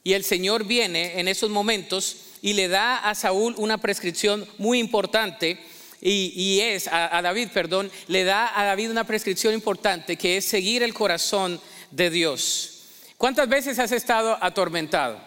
y 0.03 0.15
el 0.15 0.25
Señor 0.25 0.65
viene 0.65 1.21
en 1.21 1.29
esos 1.29 1.51
momentos 1.51 2.17
y 2.41 2.55
le 2.55 2.69
da 2.69 2.97
a 2.97 3.15
Saúl 3.15 3.55
una 3.59 3.79
prescripción 3.79 4.49
muy 4.57 4.79
importante 4.79 5.59
y, 6.01 6.61
es, 6.61 6.89
a, 6.89 7.21
David, 7.23 7.49
perdón, 7.53 7.91
le 8.07 8.25
da 8.25 8.59
a 8.59 8.65
David 8.65 8.91
una 8.91 9.05
prescripción 9.05 9.55
importante 9.55 10.17
que 10.17 10.37
es 10.37 10.45
seguir 10.45 10.83
el 10.83 10.95
corazón 10.95 11.61
de 11.91 12.11
Dios. 12.11 12.83
¿Cuántas 13.17 13.49
veces 13.49 13.79
has 13.79 13.91
estado 13.91 14.39
atormentado? 14.41 15.21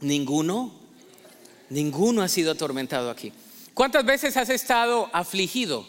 Ninguno. 0.00 0.78
Ninguno 1.70 2.22
ha 2.22 2.28
sido 2.28 2.52
atormentado 2.52 3.10
aquí. 3.10 3.32
¿Cuántas 3.72 4.04
veces 4.04 4.36
has 4.36 4.50
estado 4.50 5.08
afligido 5.12 5.86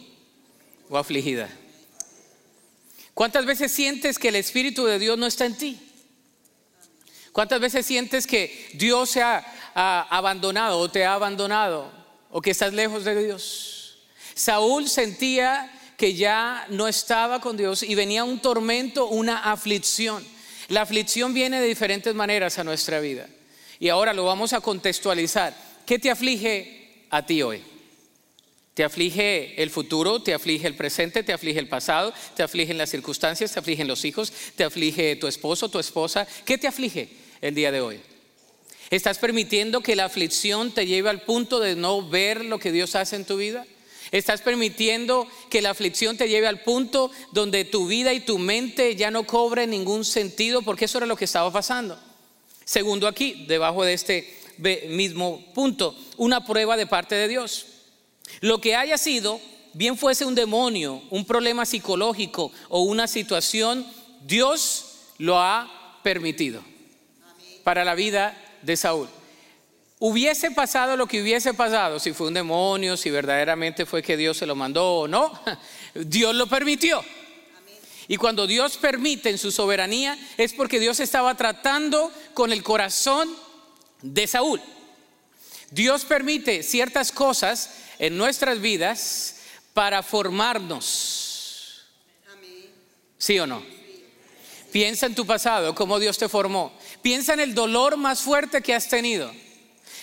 o 0.89 0.97
afligida? 0.97 1.49
¿Cuántas 3.13 3.45
veces 3.45 3.71
sientes 3.71 4.17
que 4.17 4.29
el 4.29 4.37
Espíritu 4.37 4.85
de 4.85 4.97
Dios 4.97 5.17
no 5.17 5.25
está 5.25 5.45
en 5.45 5.57
ti? 5.57 5.79
¿Cuántas 7.33 7.59
veces 7.59 7.85
sientes 7.85 8.25
que 8.25 8.69
Dios 8.75 9.09
se 9.09 9.21
ha 9.21 9.45
abandonado 10.09 10.79
o 10.79 10.89
te 10.89 11.05
ha 11.05 11.15
abandonado? 11.15 11.98
O 12.29 12.41
que 12.41 12.51
estás 12.51 12.73
lejos 12.73 13.05
de 13.05 13.23
Dios. 13.23 13.97
Saúl 14.35 14.87
sentía 14.87 15.71
que 15.97 16.13
ya 16.13 16.65
no 16.69 16.87
estaba 16.87 17.41
con 17.41 17.57
Dios 17.57 17.83
y 17.83 17.93
venía 17.95 18.23
un 18.23 18.39
tormento, 18.39 19.07
una 19.07 19.51
aflicción. 19.51 20.23
La 20.69 20.81
aflicción 20.81 21.33
viene 21.33 21.59
de 21.59 21.67
diferentes 21.67 22.15
maneras 22.15 22.57
a 22.57 22.63
nuestra 22.63 22.99
vida. 22.99 23.27
Y 23.79 23.89
ahora 23.89 24.13
lo 24.13 24.25
vamos 24.25 24.53
a 24.53 24.61
contextualizar. 24.61 25.55
¿Qué 25.85 25.99
te 25.99 26.11
aflige 26.11 27.05
a 27.09 27.25
ti 27.25 27.41
hoy? 27.41 27.63
¿Te 28.73 28.83
aflige 28.83 29.61
el 29.61 29.69
futuro? 29.69 30.21
¿Te 30.21 30.33
aflige 30.33 30.67
el 30.67 30.75
presente? 30.75 31.23
¿Te 31.23 31.33
aflige 31.33 31.59
el 31.59 31.67
pasado? 31.67 32.13
¿Te 32.35 32.43
afligen 32.43 32.77
las 32.77 32.89
circunstancias? 32.89 33.51
¿Te 33.51 33.59
afligen 33.59 33.87
los 33.87 34.05
hijos? 34.05 34.31
¿Te 34.55 34.63
aflige 34.63 35.17
tu 35.17 35.27
esposo, 35.27 35.67
tu 35.67 35.79
esposa? 35.79 36.25
¿Qué 36.45 36.57
te 36.57 36.67
aflige 36.67 37.09
el 37.41 37.55
día 37.55 37.73
de 37.73 37.81
hoy? 37.81 37.99
¿Estás 38.89 39.19
permitiendo 39.19 39.81
que 39.81 39.95
la 39.95 40.05
aflicción 40.05 40.71
te 40.71 40.87
lleve 40.87 41.09
al 41.09 41.21
punto 41.21 41.59
de 41.59 41.75
no 41.75 42.07
ver 42.07 42.43
lo 42.43 42.57
que 42.57 42.71
Dios 42.71 42.95
hace 42.95 43.15
en 43.15 43.25
tu 43.25 43.37
vida? 43.37 43.65
¿Estás 44.11 44.41
permitiendo 44.41 45.27
que 45.49 45.61
la 45.61 45.69
aflicción 45.69 46.17
te 46.17 46.27
lleve 46.27 46.47
al 46.47 46.63
punto 46.63 47.11
donde 47.31 47.65
tu 47.65 47.85
vida 47.85 48.13
y 48.13 48.21
tu 48.21 48.39
mente 48.39 48.95
ya 48.95 49.11
no 49.11 49.25
cobre 49.25 49.67
ningún 49.67 50.03
sentido? 50.03 50.63
Porque 50.63 50.85
eso 50.85 50.97
era 50.97 51.07
lo 51.07 51.15
que 51.15 51.25
estaba 51.25 51.51
pasando. 51.51 51.99
Segundo 52.65 53.07
aquí, 53.07 53.45
debajo 53.47 53.83
de 53.83 53.93
este 53.93 54.39
mismo 54.87 55.43
punto, 55.53 55.95
una 56.17 56.43
prueba 56.43 56.75
de 56.75 56.87
parte 56.87 57.13
de 57.13 57.27
Dios. 57.27 57.67
Lo 58.41 58.59
que 58.59 58.75
haya 58.75 58.97
sido, 58.97 59.39
bien 59.73 59.97
fuese 59.97 60.25
un 60.25 60.33
demonio, 60.33 61.03
un 61.11 61.25
problema 61.25 61.67
psicológico 61.67 62.51
o 62.69 62.81
una 62.81 63.07
situación, 63.07 63.85
Dios 64.25 64.85
lo 65.19 65.39
ha 65.39 65.99
permitido 66.01 66.63
para 67.63 67.85
la 67.85 67.93
vida 67.93 68.35
de 68.61 68.77
Saúl. 68.77 69.07
Hubiese 69.99 70.51
pasado 70.51 70.95
lo 70.95 71.07
que 71.07 71.21
hubiese 71.21 71.53
pasado, 71.53 71.99
si 71.99 72.13
fue 72.13 72.27
un 72.27 72.33
demonio, 72.33 72.95
si 72.95 73.09
verdaderamente 73.09 73.85
fue 73.85 74.01
que 74.01 74.15
Dios 74.15 74.37
se 74.37 74.45
lo 74.45 74.55
mandó 74.55 74.99
o 74.99 75.07
no, 75.07 75.37
Dios 75.93 76.33
lo 76.35 76.47
permitió. 76.47 77.03
Y 78.07 78.17
cuando 78.17 78.47
Dios 78.47 78.77
permite 78.77 79.29
en 79.29 79.37
su 79.37 79.51
soberanía 79.51 80.17
es 80.37 80.53
porque 80.53 80.79
Dios 80.79 80.99
estaba 80.99 81.35
tratando 81.35 82.11
con 82.33 82.51
el 82.51 82.63
corazón 82.63 83.29
de 84.01 84.25
Saúl. 84.25 84.61
Dios 85.69 86.05
permite 86.05 86.63
ciertas 86.63 87.11
cosas 87.11 87.75
en 87.99 88.17
nuestras 88.17 88.59
vidas 88.61 89.35
para 89.73 90.01
formarnos. 90.01 91.85
¿Sí 93.17 93.37
o 93.37 93.45
no? 93.45 93.61
Piensa 94.71 95.05
en 95.05 95.15
tu 95.15 95.25
pasado, 95.25 95.75
cómo 95.75 95.99
Dios 95.99 96.17
te 96.17 96.29
formó. 96.29 96.73
Piensa 97.01 97.33
en 97.33 97.39
el 97.39 97.53
dolor 97.53 97.97
más 97.97 98.21
fuerte 98.21 98.61
que 98.61 98.73
has 98.73 98.87
tenido. 98.87 99.31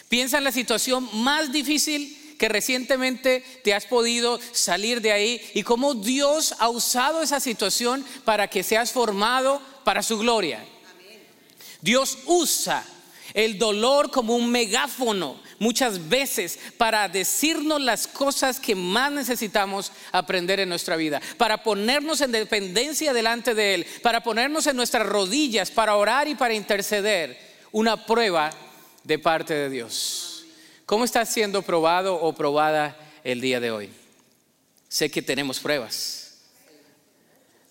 Piensa 0.09 0.39
en 0.39 0.45
la 0.45 0.53
situación 0.53 1.09
más 1.13 1.53
difícil 1.53 2.37
que 2.39 2.49
recientemente 2.49 3.45
te 3.65 3.75
has 3.75 3.87
podido 3.87 4.39
salir 4.53 5.01
de 5.01 5.13
ahí 5.13 5.41
y 5.55 5.63
cómo 5.63 5.95
Dios 5.95 6.55
ha 6.59 6.69
usado 6.69 7.23
esa 7.23 7.41
situación 7.41 8.05
para 8.25 8.49
que 8.49 8.63
seas 8.63 8.93
formado 8.93 9.61
para 9.85 10.03
su 10.03 10.19
gloria. 10.19 10.65
Dios 11.81 12.19
usa 12.27 12.85
el 13.35 13.59
dolor 13.59 14.11
como 14.11 14.37
un 14.37 14.51
megáfono 14.51 15.41
muchas 15.59 16.09
veces 16.09 16.59
para 16.77 17.09
decirnos 17.09 17.81
las 17.81 18.07
cosas 18.07 18.61
que 18.61 18.75
más 18.75 19.13
necesitamos 19.13 19.93
aprender 20.13 20.61
en 20.61 20.69
nuestra 20.69 20.97
vida, 20.97 21.21
para 21.37 21.63
ponernos 21.63 22.21
en 22.21 22.33
dependencia 22.33 23.13
delante 23.13 23.55
de 23.55 23.75
Él, 23.75 23.87
para 24.03 24.23
ponernos 24.23 24.67
en 24.67 24.77
nuestras 24.77 25.07
rodillas, 25.07 25.71
para 25.71 25.97
orar 25.97 26.29
y 26.29 26.35
para 26.35 26.55
interceder, 26.55 27.39
una 27.73 28.07
prueba 28.07 28.51
de 29.05 29.19
parte 29.19 29.55
de 29.55 29.71
Dios. 29.71 30.45
¿Cómo 30.85 31.05
estás 31.05 31.33
siendo 31.33 31.63
probado 31.63 32.15
o 32.15 32.33
probada 32.35 32.97
el 33.25 33.41
día 33.41 33.61
de 33.61 33.71
hoy? 33.71 33.91
Sé 34.89 35.11
que 35.11 35.23
tenemos 35.23 35.59
pruebas, 35.59 36.39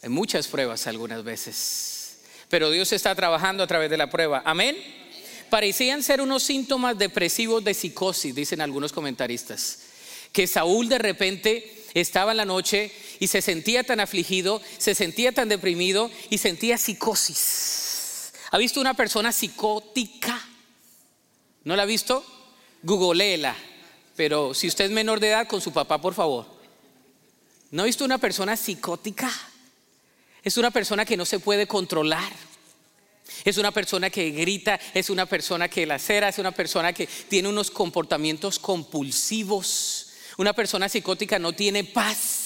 muchas 0.04 0.48
pruebas 0.48 0.86
algunas 0.86 1.24
veces, 1.24 2.20
pero 2.50 2.70
Dios 2.70 2.92
está 2.92 3.16
trabajando 3.16 3.64
a 3.64 3.68
través 3.68 3.90
de 3.90 3.98
la 3.98 4.10
prueba. 4.10 4.44
Amén 4.46 5.05
parecían 5.50 6.04
ser 6.04 6.22
unos 6.22 6.44
síntomas 6.44 6.98
depresivos 6.98 7.64
de 7.64 7.74
psicosis, 7.74 8.36
dicen 8.36 8.62
algunos 8.62 8.92
comentaristas. 8.92 9.80
Que 10.32 10.48
Saúl 10.48 10.90
de 10.90 10.98
repente 10.98 11.86
estaba 11.94 12.32
en 12.32 12.38
la 12.38 12.46
noche 12.46 12.92
y 13.20 13.28
se 13.28 13.42
sentía 13.42 13.84
tan 13.84 14.00
afligido, 14.00 14.62
se 14.78 14.96
sentía 14.96 15.32
tan 15.32 15.50
deprimido 15.50 16.12
y 16.30 16.38
sentía 16.38 16.78
psicosis. 16.78 18.34
¿Ha 18.52 18.58
visto 18.58 18.82
una 18.82 18.94
persona 18.94 19.32
psicótica? 19.32 20.42
¿No 21.64 21.76
la 21.76 21.84
ha 21.84 21.86
visto? 21.86 22.24
Googleela. 22.84 23.56
Pero 24.16 24.54
si 24.54 24.68
usted 24.68 24.86
es 24.86 24.92
menor 24.92 25.20
de 25.20 25.30
edad, 25.30 25.48
con 25.48 25.62
su 25.62 25.74
papá, 25.74 26.00
por 26.00 26.14
favor. 26.14 26.46
¿No 27.72 27.84
ha 27.84 27.86
visto 27.86 28.06
una 28.06 28.18
persona 28.18 28.56
psicótica? 28.56 29.32
Es 30.44 30.58
una 30.58 30.72
persona 30.72 31.06
que 31.06 31.18
no 31.18 31.26
se 31.26 31.40
puede 31.40 31.68
controlar 31.68 32.32
Es 33.44 33.58
una 33.58 33.72
persona 33.72 34.10
que 34.10 34.32
grita, 34.32 34.80
es 34.94 35.10
una 35.10 35.26
persona 35.26 35.68
que 35.68 35.86
lacera, 35.86 36.30
es 36.30 36.38
una 36.38 36.52
persona 36.52 36.94
que 36.94 37.08
tiene 37.08 37.50
unos 37.50 37.72
comportamientos 37.72 38.60
compulsivos. 38.60 40.10
Una 40.38 40.54
persona 40.54 40.90
psicótica 40.90 41.40
no 41.40 41.54
tiene 41.54 41.84
paz 41.84 42.46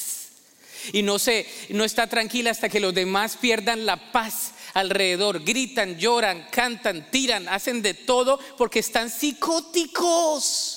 y 0.94 1.02
no 1.02 1.20
se 1.20 1.46
no 1.70 1.84
está 1.84 2.08
tranquila 2.08 2.52
hasta 2.52 2.70
que 2.70 2.80
los 2.80 2.94
demás 2.94 3.38
pierdan 3.38 3.86
la 3.86 4.12
paz 4.12 4.54
alrededor, 4.74 5.44
gritan, 5.44 5.98
lloran, 5.98 6.48
cantan, 6.52 7.10
tiran, 7.12 7.48
hacen 7.50 7.82
de 7.82 7.94
todo 7.94 8.40
porque 8.58 8.80
están 8.80 9.10
psicóticos. 9.10 10.76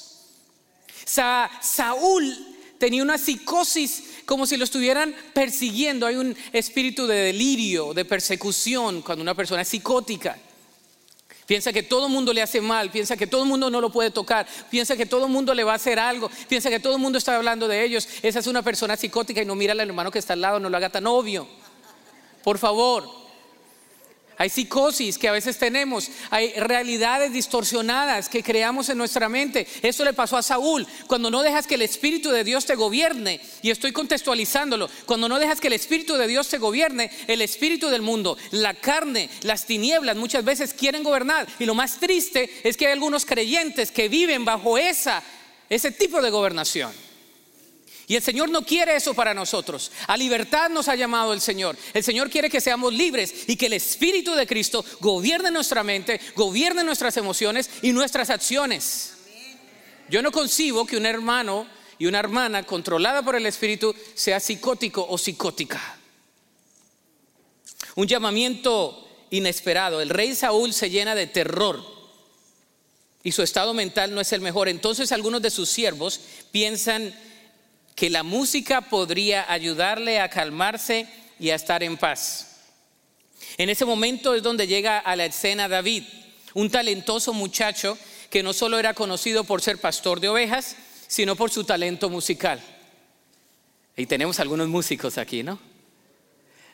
Saúl 1.05 2.53
tenía 2.79 3.03
una 3.03 3.19
psicosis 3.19 4.05
como 4.25 4.47
si 4.47 4.57
lo 4.57 4.65
estuvieran 4.65 5.15
persiguiendo. 5.33 6.07
Hay 6.07 6.17
un 6.17 6.37
espíritu 6.53 7.07
de 7.07 7.17
delirio, 7.17 7.95
de 7.95 8.05
persecución 8.05 9.03
cuando 9.03 9.23
una 9.23 9.35
persona 9.35 9.63
es 9.63 9.69
psicótica. 9.69 10.37
Piensa 11.47 11.73
que 11.73 11.83
todo 11.83 12.07
el 12.07 12.13
mundo 12.13 12.33
le 12.33 12.41
hace 12.41 12.61
mal, 12.61 12.91
piensa 12.91 13.17
que 13.17 13.27
todo 13.27 13.43
el 13.43 13.49
mundo 13.49 13.69
no 13.69 13.81
lo 13.81 13.91
puede 13.91 14.11
tocar, 14.11 14.47
piensa 14.71 14.97
que 14.97 15.07
todo 15.07 15.27
el 15.27 15.33
mundo 15.33 15.55
le 15.55 15.65
va 15.65 15.73
a 15.73 15.77
hacer 15.77 15.99
algo, 15.99 16.31
piensa 16.49 16.71
que 16.71 16.81
todo 16.81 16.95
el 16.95 17.01
mundo 17.01 17.19
está 17.19 17.37
hablando 17.37 17.69
de 17.69 17.85
ellos. 17.85 18.09
Esa 18.23 18.39
es 18.39 18.47
una 18.47 18.63
persona 18.63 18.97
psicótica 18.97 19.43
y 19.43 19.45
no 19.45 19.55
mira 19.55 19.73
al 19.73 19.81
hermano 19.81 20.11
que 20.11 20.19
está 20.19 20.33
al 20.35 20.41
lado, 20.41 20.61
no 20.61 20.71
lo 20.71 20.77
haga 20.77 20.91
tan 20.91 21.07
obvio. 21.07 21.47
Por 22.43 22.59
favor. 22.59 23.22
Hay 24.43 24.51
psicosis 24.51 25.19
que 25.19 25.29
a 25.29 25.33
veces 25.33 25.57
tenemos, 25.57 26.11
hay 26.29 26.53
realidades 26.55 27.33
distorsionadas 27.33 28.29
que 28.29 28.43
creamos 28.43 28.89
en 28.89 28.99
nuestra 28.99 29.29
mente. 29.29 29.69
Eso 29.83 30.05
le 30.05 30.15
pasó 30.15 30.37
a 30.37 30.43
Saúl. 30.43 30.85
Cuando 31.07 31.31
no 31.31 31.45
dejas 31.45 31.69
que 31.69 31.77
el 31.77 31.83
Espíritu 31.83 32.29
de 32.33 32.43
Dios 32.43 32.67
te 32.67 32.75
gobierne, 32.75 33.41
y 33.63 33.71
estoy 33.71 33.93
contextualizándolo, 33.93 34.91
cuando 35.07 35.29
no 35.29 35.39
dejas 35.39 35.61
que 35.61 35.69
el 35.69 35.75
Espíritu 35.75 36.17
de 36.17 36.27
Dios 36.27 36.49
te 36.49 36.59
gobierne, 36.59 37.09
el 37.29 37.41
Espíritu 37.41 37.89
del 37.89 38.03
mundo, 38.03 38.37
la 38.51 38.75
carne, 38.75 39.31
las 39.43 39.65
tinieblas 39.65 40.17
muchas 40.17 40.45
veces 40.45 40.75
quieren 40.75 41.05
gobernar. 41.05 41.47
Y 41.61 41.65
lo 41.65 41.77
más 41.77 42.01
triste 42.01 42.51
es 42.65 42.77
que 42.77 42.89
hay 42.89 42.95
algunos 42.95 43.25
creyentes 43.25 43.93
que 43.93 44.09
viven 44.09 44.45
bajo 44.45 44.77
esa, 44.77 45.23
ese 45.69 45.93
tipo 45.93 46.21
de 46.21 46.31
gobernación. 46.31 46.91
Y 48.09 48.17
el 48.17 48.23
Señor 48.23 48.49
no 48.51 48.63
quiere 48.63 48.97
eso 48.97 49.15
para 49.15 49.35
nosotros. 49.35 49.93
A 50.07 50.17
libertad 50.17 50.71
nos 50.71 50.89
ha 50.89 50.97
llamado 50.97 51.33
el 51.33 51.41
Señor. 51.41 51.77
El 51.95 52.03
Señor 52.03 52.31
quiere 52.31 52.51
que 52.51 52.61
seamos 52.61 52.93
libres 52.93 53.45
y 53.47 53.57
que 53.57 53.67
el 53.67 53.75
Espíritu 53.75 54.35
de 54.35 54.47
Cristo 54.47 54.85
gobierne 55.01 55.51
nuestra 55.51 55.83
mente, 55.83 56.21
gobierne 56.35 56.85
nuestras 56.85 57.17
emociones 57.17 57.71
y 57.83 57.93
nuestras 57.93 58.31
acciones. 58.31 59.15
Yo 60.09 60.21
no 60.21 60.33
concibo 60.33 60.85
que 60.85 60.97
un 60.97 61.07
hermano 61.07 61.67
y 61.99 62.07
una 62.07 62.19
hermana 62.19 62.65
controlada 62.65 63.23
por 63.23 63.37
el 63.37 63.47
Espíritu 63.47 63.95
sea 64.15 64.41
psicótico 64.41 65.07
o 65.09 65.17
psicótica. 65.17 65.99
Un 67.95 68.07
llamamiento 68.07 69.09
inesperado. 69.31 70.01
El 70.01 70.11
rey 70.11 70.35
Saúl 70.35 70.73
se 70.73 70.91
llena 70.91 71.15
de 71.15 71.27
terror 71.27 71.83
y 73.23 73.33
su 73.33 73.43
estado 73.43 73.73
mental 73.73 74.15
no 74.15 74.21
es 74.21 74.33
el 74.33 74.41
mejor. 74.41 74.69
Entonces 74.69 75.13
algunos 75.13 75.43
de 75.43 75.51
sus 75.51 75.69
siervos 75.69 76.21
piensan 76.51 77.15
que 77.95 78.11
la 78.11 78.23
música 78.23 78.81
podría 78.83 79.51
ayudarle 79.53 80.21
a 80.21 80.29
calmarse 80.29 81.07
y 81.39 81.51
a 81.51 81.55
estar 81.55 81.83
en 81.83 81.97
paz. 81.97 82.49
En 83.59 83.69
ese 83.69 83.85
momento 83.85 84.35
es 84.35 84.43
donde 84.43 84.67
llega 84.67 84.99
a 84.99 85.17
la 85.17 85.27
escena 85.27 85.69
David, 85.69 86.05
un 86.55 86.71
talentoso 86.71 87.33
muchacho 87.33 87.99
que 88.31 88.43
no 88.43 88.53
solo 88.53 88.79
era 88.79 88.95
conocido 88.95 89.45
por 89.45 89.61
ser 89.61 89.79
pastor 89.79 90.21
de 90.21 90.29
ovejas, 90.29 90.77
sino 91.07 91.37
por 91.37 91.51
su 91.51 91.65
talento 91.65 92.09
musical. 92.09 92.61
Y 93.97 94.07
tenemos 94.07 94.41
algunos 94.41 94.69
músicos 94.69 95.19
aquí, 95.19 95.43
¿no? 95.43 95.59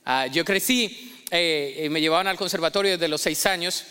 Ah, 0.05 0.29
yo 0.29 0.45
crecí, 0.45 1.25
eh, 1.31 1.89
me 1.91 2.01
llevaban 2.01 2.29
al 2.29 2.37
conservatorio 2.37 2.93
desde 2.93 3.09
los 3.09 3.21
seis 3.21 3.45
años 3.47 3.85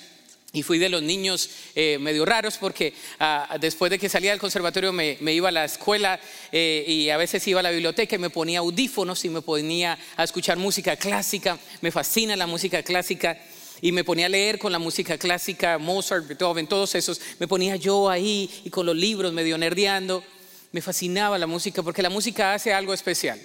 y 0.54 0.64
fui 0.64 0.80
de 0.80 0.90
los 0.90 1.04
niños 1.04 1.50
eh, 1.76 1.98
medio 2.00 2.26
raros 2.26 2.58
porque 2.58 2.94
ah, 3.20 3.58
después 3.60 3.92
de 3.92 4.00
que 4.00 4.08
salía 4.08 4.32
del 4.32 4.40
conservatorio 4.40 4.94
me, 4.94 5.18
iba 5.34 5.50
a 5.50 5.52
la 5.52 5.66
escuela 5.66 6.20
eh, 6.52 6.86
y 6.88 7.10
a 7.10 7.18
veces 7.18 7.46
iba 7.48 7.60
a 7.60 7.64
la 7.64 7.72
biblioteca 7.72 8.16
y 8.16 8.20
me 8.20 8.30
ponía 8.30 8.60
audífonos 8.60 9.26
y 9.26 9.30
me 9.30 9.42
ponía 9.42 9.98
a 10.16 10.24
escuchar 10.24 10.58
música 10.58 10.96
clásica. 10.96 11.60
Me 11.82 11.92
fascina 11.92 12.36
la 12.38 12.48
música 12.48 12.82
clásica 12.82 13.38
y 13.82 13.92
me 13.92 14.06
ponía 14.06 14.28
a 14.28 14.30
leer 14.30 14.58
con 14.58 14.72
la 14.72 14.80
música 14.80 15.18
clásica, 15.18 15.78
Mozart, 15.78 16.28
Beethoven, 16.28 16.68
todos 16.68 16.96
esos. 16.96 17.20
Me 17.40 17.48
ponía 17.48 17.76
yo 17.76 18.10
ahí 18.10 18.50
y 18.64 18.70
con 18.70 18.86
los 18.86 18.96
libros 18.96 19.34
medio 19.34 19.58
nerdeando. 19.58 20.24
Me 20.72 20.82
fascinaba 20.82 21.38
la 21.38 21.48
música 21.48 21.84
porque 21.84 22.02
la 22.02 22.10
música 22.10 22.54
hace 22.54 22.74
algo 22.74 22.94
especial. 22.94 23.40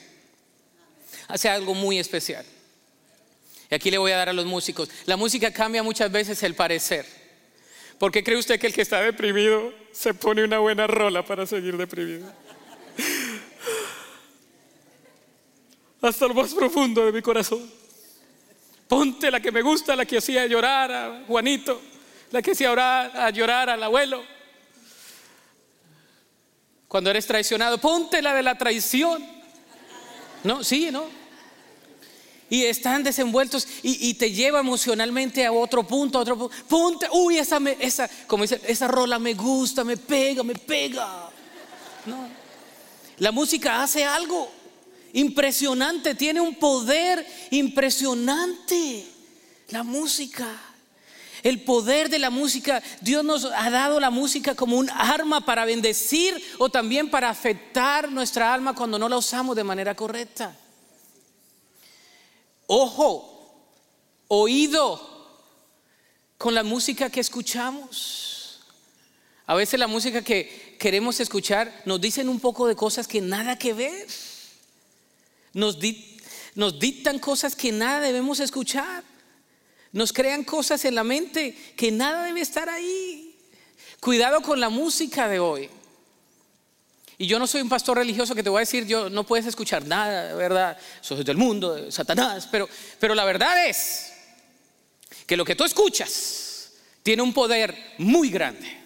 Hace 1.27 1.49
algo 1.49 1.75
muy 1.75 1.99
especial. 1.99 2.47
Y 3.73 3.75
aquí 3.75 3.91
le 3.91 3.97
voy 3.97 4.13
a 4.13 4.19
dar 4.19 4.29
a 4.29 4.35
los 4.35 4.45
músicos. 4.45 4.91
La 5.07 5.17
música 5.17 5.51
cambia 5.51 5.83
muchas 5.83 6.13
veces 6.13 6.43
el 6.43 6.55
parecer. 6.55 7.07
¿Por 7.97 8.13
qué 8.13 8.23
cree 8.23 8.37
usted 8.37 8.61
que 8.61 8.67
el 8.67 8.75
que 8.75 8.83
está 8.83 9.01
deprimido 9.01 9.73
se 9.93 10.13
pone 10.13 10.45
una 10.45 10.59
buena 10.59 10.87
rola 10.87 11.25
para 11.25 11.47
seguir 11.47 11.79
deprimido? 11.79 12.31
Hasta 16.03 16.29
lo 16.29 16.35
más 16.35 16.53
profundo 16.53 17.07
de 17.07 17.13
mi 17.13 17.23
corazón. 17.23 17.67
Ponte 18.89 19.31
la 19.31 19.41
que 19.41 19.51
me 19.51 19.63
gusta, 19.63 19.97
la 19.97 20.05
que 20.05 20.19
hacía 20.19 20.45
llorar 20.45 20.93
a 20.93 21.25
Juanito, 21.27 21.81
la 22.31 22.43
que 22.43 22.51
hacía 22.51 22.73
a 22.73 23.31
llorar 23.31 23.71
al 23.71 23.83
abuelo. 23.83 24.23
Cuando 26.89 27.09
eres 27.09 27.27
traicionado, 27.27 27.79
ponte 27.79 28.21
la 28.21 28.35
de 28.35 28.43
la 28.43 28.59
traición. 28.59 29.27
No, 30.45 30.63
sí, 30.63 30.91
no 30.91 31.22
y 32.53 32.67
están 32.67 33.03
desenvueltos 33.03 33.67
y, 33.83 34.13
te 34.13 34.31
lleva 34.31 34.61
emocionalmente 34.61 35.47
a 35.47 35.53
otro 35.53 35.87
punto, 35.87 36.19
a 36.19 36.21
otro 36.21 36.51
punto. 36.69 37.07
uy, 37.13 37.39
esa, 37.39 37.59
esa, 37.81 38.11
como 38.27 38.45
dice, 38.45 38.61
esa 38.67 38.87
rola 38.89 39.19
me 39.19 39.33
gusta, 39.33 39.85
me 39.85 39.97
pega, 39.97 40.43
me 40.43 40.55
pega. 40.55 41.31
La 43.17 43.33
música 43.33 43.83
hace 43.83 44.05
algo 44.05 44.51
impresionante, 45.15 46.15
tiene 46.15 46.43
un 46.43 46.55
poder 46.57 47.27
impresionante. 47.53 49.07
La 49.71 49.83
música. 49.83 50.47
El 51.43 51.63
poder 51.63 52.11
de 52.11 52.19
la 52.19 52.29
música, 52.29 52.83
Dios 53.01 53.25
nos 53.25 53.47
ha 53.47 53.71
dado 53.71 53.99
la 53.99 54.11
música 54.11 54.55
como 54.55 54.77
un 54.77 54.91
arma 54.91 55.41
para 55.41 55.65
bendecir 55.65 56.35
o 56.59 56.69
también 56.69 57.09
para 57.09 57.31
afectar 57.31 58.13
nuestra 58.13 58.53
alma 58.53 58.75
cuando 58.75 58.99
no 58.99 59.09
la 59.09 59.17
usamos 59.17 59.57
de 59.57 59.65
manera 59.65 59.95
correcta 59.95 60.55
ojo, 62.75 63.29
oído 64.29 64.99
con 66.39 66.55
la 66.55 66.63
música 66.63 67.11
que 67.11 67.21
escuchamos. 67.21 68.61
A 69.45 69.55
veces 69.55 69.79
la 69.79 69.87
música 69.87 70.23
que 70.23 70.77
queremos 70.79 71.21
escuchar 71.21 71.83
nos 71.85 72.01
dicen 72.01 72.31
un 72.31 72.41
poco 72.41 72.67
de 72.67 72.75
cosas 72.75 73.07
que 73.07 73.21
nada 73.21 73.59
que 73.59 73.75
ver. 73.75 74.07
Nos, 75.53 75.79
dictan 75.79 77.19
cosas 77.19 77.55
que 77.55 77.73
nada 77.73 78.01
debemos 78.01 78.41
escuchar. 78.41 79.05
Nos 79.93 80.15
crean 80.15 80.43
cosas 80.43 80.83
en 80.87 80.95
la 80.95 81.05
mente 81.05 81.55
que 81.77 81.93
nada 81.93 82.25
debe 82.25 82.41
estar 82.41 82.71
ahí. 82.71 83.37
Cuidado 84.01 84.41
con 84.41 84.61
la 84.61 84.71
música 84.71 85.29
de 85.29 85.41
hoy. 85.41 85.69
Y 87.19 87.27
yo 87.27 87.39
no 87.39 87.47
soy 87.47 87.61
un 87.61 87.69
pastor 87.69 87.99
religioso 87.99 88.35
que 88.35 88.43
te 88.43 88.49
voy 88.49 88.59
a 88.59 88.61
decir, 88.61 88.87
yo 88.87 89.11
no 89.11 89.25
puedes 89.25 89.47
escuchar 89.47 89.87
nada, 89.87 90.35
¿verdad? 90.35 90.77
Es 91.03 91.25
del 91.25 91.37
mundo, 91.37 91.91
Satanás. 91.91 92.49
Pero, 92.51 92.69
pero 92.99 93.15
la 93.15 93.25
verdad 93.25 93.67
es 93.67 94.13
que 95.27 95.37
lo 95.37 95.45
que 95.45 95.55
tú 95.55 95.65
escuchas 95.65 96.73
tiene 97.03 97.23
un 97.23 97.33
poder 97.33 97.95
muy 97.99 98.31
grande. 98.31 98.79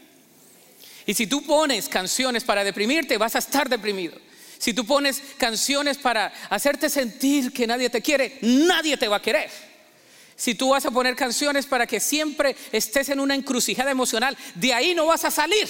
Y 1.06 1.14
si 1.14 1.26
tú 1.26 1.44
pones 1.44 1.88
canciones 1.88 2.42
para 2.42 2.64
deprimirte, 2.64 3.16
vas 3.16 3.36
a 3.36 3.38
estar 3.38 3.68
deprimido. 3.68 4.18
Si 4.58 4.72
tú 4.74 4.84
pones 4.84 5.22
canciones 5.38 5.98
para 5.98 6.32
hacerte 6.50 6.88
sentir 6.88 7.52
que 7.52 7.66
nadie 7.66 7.90
te 7.90 8.02
quiere, 8.02 8.38
nadie 8.42 8.96
te 8.96 9.06
va 9.06 9.16
a 9.16 9.22
querer. 9.22 9.50
Si 10.34 10.54
tú 10.54 10.70
vas 10.70 10.84
a 10.84 10.90
poner 10.90 11.14
canciones 11.14 11.66
para 11.66 11.86
que 11.86 12.00
siempre 12.00 12.56
estés 12.72 13.08
en 13.08 13.20
una 13.20 13.34
encrucijada 13.34 13.90
emocional, 13.90 14.36
de 14.54 14.74
ahí 14.74 14.94
no 14.94 15.06
vas 15.06 15.24
a 15.24 15.30
salir. 15.30 15.68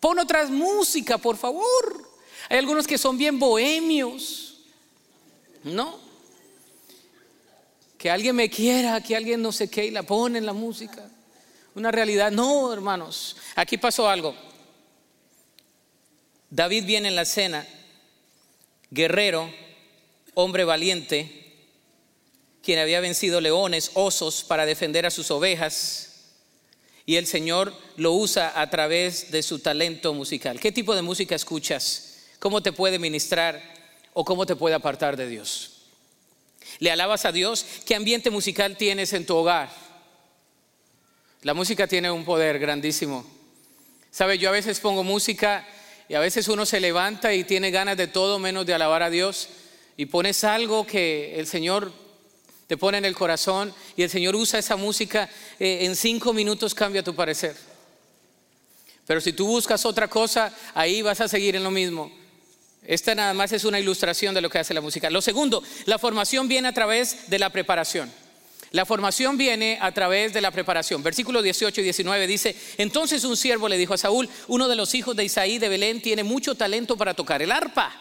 Pon 0.00 0.18
otras 0.18 0.50
música, 0.50 1.18
por 1.18 1.36
favor. 1.36 2.08
Hay 2.48 2.58
algunos 2.58 2.86
que 2.86 2.98
son 2.98 3.18
bien 3.18 3.38
bohemios. 3.38 4.60
¿No? 5.64 5.98
Que 7.96 8.10
alguien 8.10 8.36
me 8.36 8.48
quiera, 8.48 9.00
que 9.02 9.16
alguien 9.16 9.42
no 9.42 9.50
sé 9.50 9.68
qué 9.68 9.86
y 9.86 9.90
la 9.90 10.04
pone 10.04 10.38
en 10.38 10.46
la 10.46 10.52
música. 10.52 11.08
Una 11.74 11.90
realidad. 11.90 12.30
No, 12.30 12.72
hermanos. 12.72 13.36
Aquí 13.56 13.76
pasó 13.76 14.08
algo. 14.08 14.34
David 16.50 16.84
viene 16.86 17.08
en 17.08 17.16
la 17.16 17.22
escena, 17.22 17.66
guerrero, 18.90 19.52
hombre 20.32 20.64
valiente, 20.64 21.66
quien 22.62 22.78
había 22.78 23.00
vencido 23.00 23.40
leones, 23.40 23.90
osos 23.94 24.44
para 24.44 24.64
defender 24.64 25.04
a 25.04 25.10
sus 25.10 25.30
ovejas 25.30 26.07
y 27.08 27.16
el 27.16 27.26
Señor 27.26 27.72
lo 27.96 28.12
usa 28.12 28.60
a 28.60 28.68
través 28.68 29.30
de 29.30 29.42
su 29.42 29.60
talento 29.60 30.12
musical. 30.12 30.60
¿Qué 30.60 30.72
tipo 30.72 30.94
de 30.94 31.00
música 31.00 31.34
escuchas? 31.34 32.18
¿Cómo 32.38 32.62
te 32.62 32.70
puede 32.70 32.98
ministrar 32.98 33.62
o 34.12 34.26
cómo 34.26 34.44
te 34.44 34.56
puede 34.56 34.74
apartar 34.74 35.16
de 35.16 35.26
Dios? 35.26 35.86
¿Le 36.80 36.90
alabas 36.90 37.24
a 37.24 37.32
Dios? 37.32 37.64
¿Qué 37.86 37.94
ambiente 37.94 38.28
musical 38.28 38.76
tienes 38.76 39.14
en 39.14 39.24
tu 39.24 39.34
hogar? 39.36 39.70
La 41.40 41.54
música 41.54 41.86
tiene 41.86 42.10
un 42.10 42.26
poder 42.26 42.58
grandísimo. 42.58 43.24
Sabe, 44.10 44.36
yo 44.36 44.50
a 44.50 44.52
veces 44.52 44.78
pongo 44.78 45.02
música 45.02 45.66
y 46.10 46.14
a 46.14 46.20
veces 46.20 46.46
uno 46.46 46.66
se 46.66 46.78
levanta 46.78 47.32
y 47.32 47.42
tiene 47.42 47.70
ganas 47.70 47.96
de 47.96 48.08
todo 48.08 48.38
menos 48.38 48.66
de 48.66 48.74
alabar 48.74 49.02
a 49.02 49.08
Dios 49.08 49.48
y 49.96 50.04
pones 50.04 50.44
algo 50.44 50.86
que 50.86 51.40
el 51.40 51.46
Señor 51.46 51.90
te 52.68 52.76
pone 52.76 52.98
en 52.98 53.06
el 53.06 53.16
corazón 53.16 53.74
y 53.96 54.02
el 54.02 54.10
Señor 54.10 54.36
usa 54.36 54.58
esa 54.58 54.76
música, 54.76 55.28
eh, 55.58 55.78
en 55.82 55.96
cinco 55.96 56.34
minutos 56.34 56.74
cambia 56.74 57.02
tu 57.02 57.14
parecer. 57.14 57.56
Pero 59.06 59.22
si 59.22 59.32
tú 59.32 59.46
buscas 59.46 59.86
otra 59.86 60.06
cosa, 60.06 60.54
ahí 60.74 61.00
vas 61.00 61.22
a 61.22 61.28
seguir 61.28 61.56
en 61.56 61.64
lo 61.64 61.70
mismo. 61.70 62.12
Esta 62.86 63.14
nada 63.14 63.32
más 63.32 63.52
es 63.52 63.64
una 63.64 63.80
ilustración 63.80 64.34
de 64.34 64.42
lo 64.42 64.50
que 64.50 64.58
hace 64.58 64.74
la 64.74 64.82
música. 64.82 65.08
Lo 65.08 65.22
segundo, 65.22 65.62
la 65.86 65.98
formación 65.98 66.46
viene 66.46 66.68
a 66.68 66.74
través 66.74 67.30
de 67.30 67.38
la 67.38 67.48
preparación. 67.48 68.12
La 68.72 68.84
formación 68.84 69.38
viene 69.38 69.78
a 69.80 69.92
través 69.92 70.34
de 70.34 70.42
la 70.42 70.50
preparación. 70.50 71.02
Versículos 71.02 71.42
18 71.42 71.80
y 71.80 71.84
19 71.84 72.26
dice, 72.26 72.54
entonces 72.76 73.24
un 73.24 73.38
siervo 73.38 73.66
le 73.66 73.78
dijo 73.78 73.94
a 73.94 73.98
Saúl, 73.98 74.28
uno 74.46 74.68
de 74.68 74.76
los 74.76 74.94
hijos 74.94 75.16
de 75.16 75.24
Isaí 75.24 75.58
de 75.58 75.70
Belén 75.70 76.02
tiene 76.02 76.22
mucho 76.22 76.54
talento 76.54 76.98
para 76.98 77.14
tocar 77.14 77.40
el 77.40 77.50
arpa. 77.50 77.94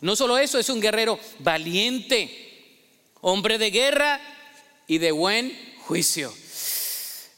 No 0.00 0.14
solo 0.14 0.38
eso, 0.38 0.60
es 0.60 0.68
un 0.68 0.80
guerrero 0.80 1.18
valiente, 1.40 2.43
hombre 3.26 3.56
de 3.56 3.70
guerra 3.70 4.20
y 4.86 4.98
de 4.98 5.10
buen 5.10 5.56
juicio. 5.86 6.30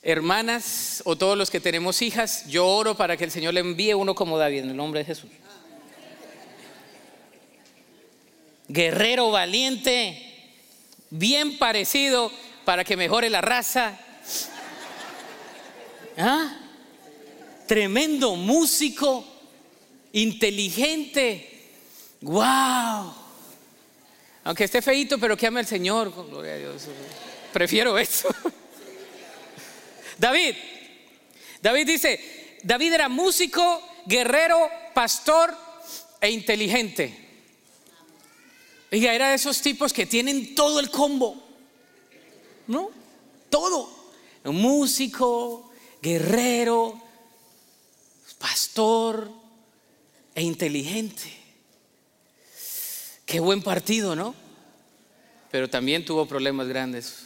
Hermanas 0.03 1.01
o 1.05 1.17
todos 1.17 1.39
los 1.39 1.49
que 1.49 1.61
tenemos 1.61 2.03
hijas, 2.03 2.45
yo 2.49 2.67
oro 2.67 2.97
para 2.97 3.17
que 3.17 3.23
el 3.23 3.31
Señor 3.31 3.55
le 3.55 3.61
envíe 3.61 3.95
uno 3.95 4.13
como 4.13 4.37
David 4.37 4.65
en 4.65 4.71
el 4.71 4.77
nombre 4.77 5.01
de 5.01 5.07
Jesús. 5.07 5.31
Guerrero 8.67 9.31
valiente, 9.31 10.51
bien 11.11 11.57
parecido 11.57 12.33
para 12.65 12.83
que 12.83 12.97
mejore 12.97 13.31
la 13.31 13.41
raza. 13.41 13.97
¿Ah? 16.19 16.59
Tremendo 17.69 18.35
músico, 18.35 19.25
inteligente. 20.13 21.69
¡Wow! 22.23 23.16
Aunque 24.47 24.63
esté 24.63 24.81
feito, 24.81 25.19
pero 25.19 25.37
que 25.37 25.49
ame 25.49 25.59
al 25.59 25.67
Señor. 25.67 26.15
Gloria 26.31 26.53
a 26.53 26.57
Dios. 26.57 26.83
Prefiero 27.53 27.99
eso. 27.99 28.29
David. 30.19 30.55
David 31.61 31.87
dice, 31.87 32.59
David 32.63 32.93
era 32.93 33.09
músico, 33.09 33.83
guerrero, 34.07 34.71
pastor 34.95 35.53
e 36.21 36.31
inteligente. 36.31 37.27
Oiga, 38.93 39.13
era 39.13 39.31
de 39.31 39.35
esos 39.35 39.61
tipos 39.61 39.93
que 39.93 40.07
tienen 40.07 40.55
todo 40.55 40.79
el 40.79 40.93
combo. 40.93 41.43
¿no? 42.69 42.91
Todo. 43.51 43.91
Músico, 44.45 45.73
guerrero, 46.01 47.03
pastor 48.39 49.29
e 50.37 50.43
inteligente. 50.43 51.46
Qué 53.27 53.41
buen 53.41 53.61
partido, 53.61 54.15
¿no? 54.15 54.35
Pero 55.51 55.69
también 55.69 56.05
tuvo 56.05 56.27
problemas 56.27 56.69
grandes. 56.69 57.25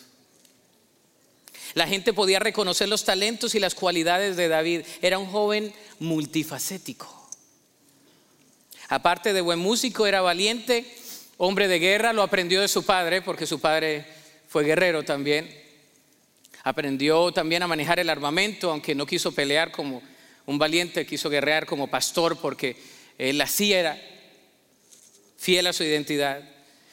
La 1.75 1.87
gente 1.87 2.13
podía 2.13 2.39
reconocer 2.39 2.89
los 2.89 3.05
talentos 3.05 3.55
y 3.55 3.61
las 3.61 3.75
cualidades 3.75 4.37
de 4.37 4.49
David. 4.49 4.81
Era 5.03 5.19
un 5.19 5.27
joven 5.27 5.73
multifacético. 5.99 7.29
Aparte 8.89 9.33
de 9.33 9.41
buen 9.41 9.59
músico, 9.59 10.07
era 10.07 10.21
valiente, 10.21 10.85
hombre 11.37 11.69
de 11.69 11.79
guerra, 11.79 12.13
lo 12.13 12.23
aprendió 12.23 12.61
de 12.61 12.67
su 12.67 12.85
padre, 12.85 13.23
porque 13.23 13.47
su 13.47 13.61
padre 13.61 14.05
fue 14.49 14.65
guerrero 14.65 15.05
también. 15.05 15.55
Aprendió 16.65 17.31
también 17.31 17.63
a 17.63 17.69
manejar 17.69 18.01
el 18.01 18.11
armamento, 18.11 18.71
aunque 18.71 18.95
no 18.95 19.07
quiso 19.07 19.33
pelear 19.33 19.71
como 19.71 20.03
un 20.47 20.59
valiente, 20.59 21.07
quiso 21.07 21.31
guerrear 21.31 21.67
como 21.67 21.87
pastor 21.87 22.39
porque 22.39 22.77
él 23.17 23.41
así 23.41 23.73
era, 23.73 24.01
fiel 25.41 25.67
a 25.67 25.73
su 25.73 25.83
identidad. 25.83 26.49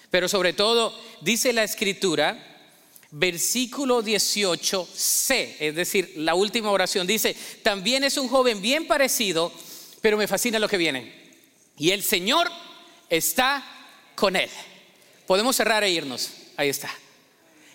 Pero 0.10 0.28
sobre 0.28 0.54
todo, 0.54 1.00
dice 1.22 1.54
la 1.54 1.64
escritura, 1.64 2.36
versículo 3.12 4.02
18c, 4.02 5.58
es 5.60 5.76
decir, 5.76 6.14
la 6.16 6.34
última 6.34 6.72
oración, 6.72 7.06
dice, 7.06 7.36
también 7.62 8.04
es 8.04 8.18
un 8.18 8.28
joven 8.28 8.62
bien 8.62 8.88
parecido, 8.88 9.54
pero 10.02 10.18
me 10.18 10.28
fascina 10.28 10.58
lo 10.58 10.68
que 10.68 10.78
viene. 10.78 11.14
Y 11.78 11.92
el 11.92 12.02
Señor 12.02 12.50
está 13.10 13.64
con 14.16 14.36
él. 14.36 14.50
Podemos 15.28 15.56
cerrar 15.56 15.84
e 15.84 15.92
irnos. 15.92 16.32
Ahí 16.56 16.70
está 16.70 16.90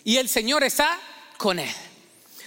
y 0.04 0.16
el 0.16 0.28
Señor 0.28 0.62
está 0.64 1.00
con 1.36 1.58
él. 1.58 1.70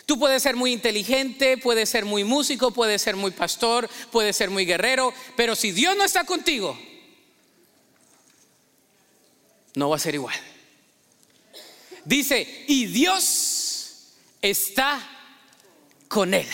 Tú 0.05 0.19
puedes 0.19 0.43
ser 0.43 0.55
muy 0.55 0.71
inteligente, 0.71 1.57
puedes 1.57 1.89
ser 1.89 2.05
muy 2.05 2.23
músico, 2.23 2.71
puedes 2.71 3.01
ser 3.01 3.15
muy 3.15 3.31
pastor, 3.31 3.89
puedes 4.11 4.35
ser 4.35 4.49
muy 4.49 4.65
guerrero, 4.65 5.13
pero 5.35 5.55
si 5.55 5.71
Dios 5.71 5.97
no 5.97 6.03
está 6.03 6.25
contigo, 6.25 6.77
no 9.75 9.89
va 9.89 9.97
a 9.97 9.99
ser 9.99 10.15
igual. 10.15 10.35
Dice, 12.03 12.65
y 12.67 12.85
Dios 12.85 14.13
está 14.41 15.07
con 16.07 16.33
él. 16.33 16.47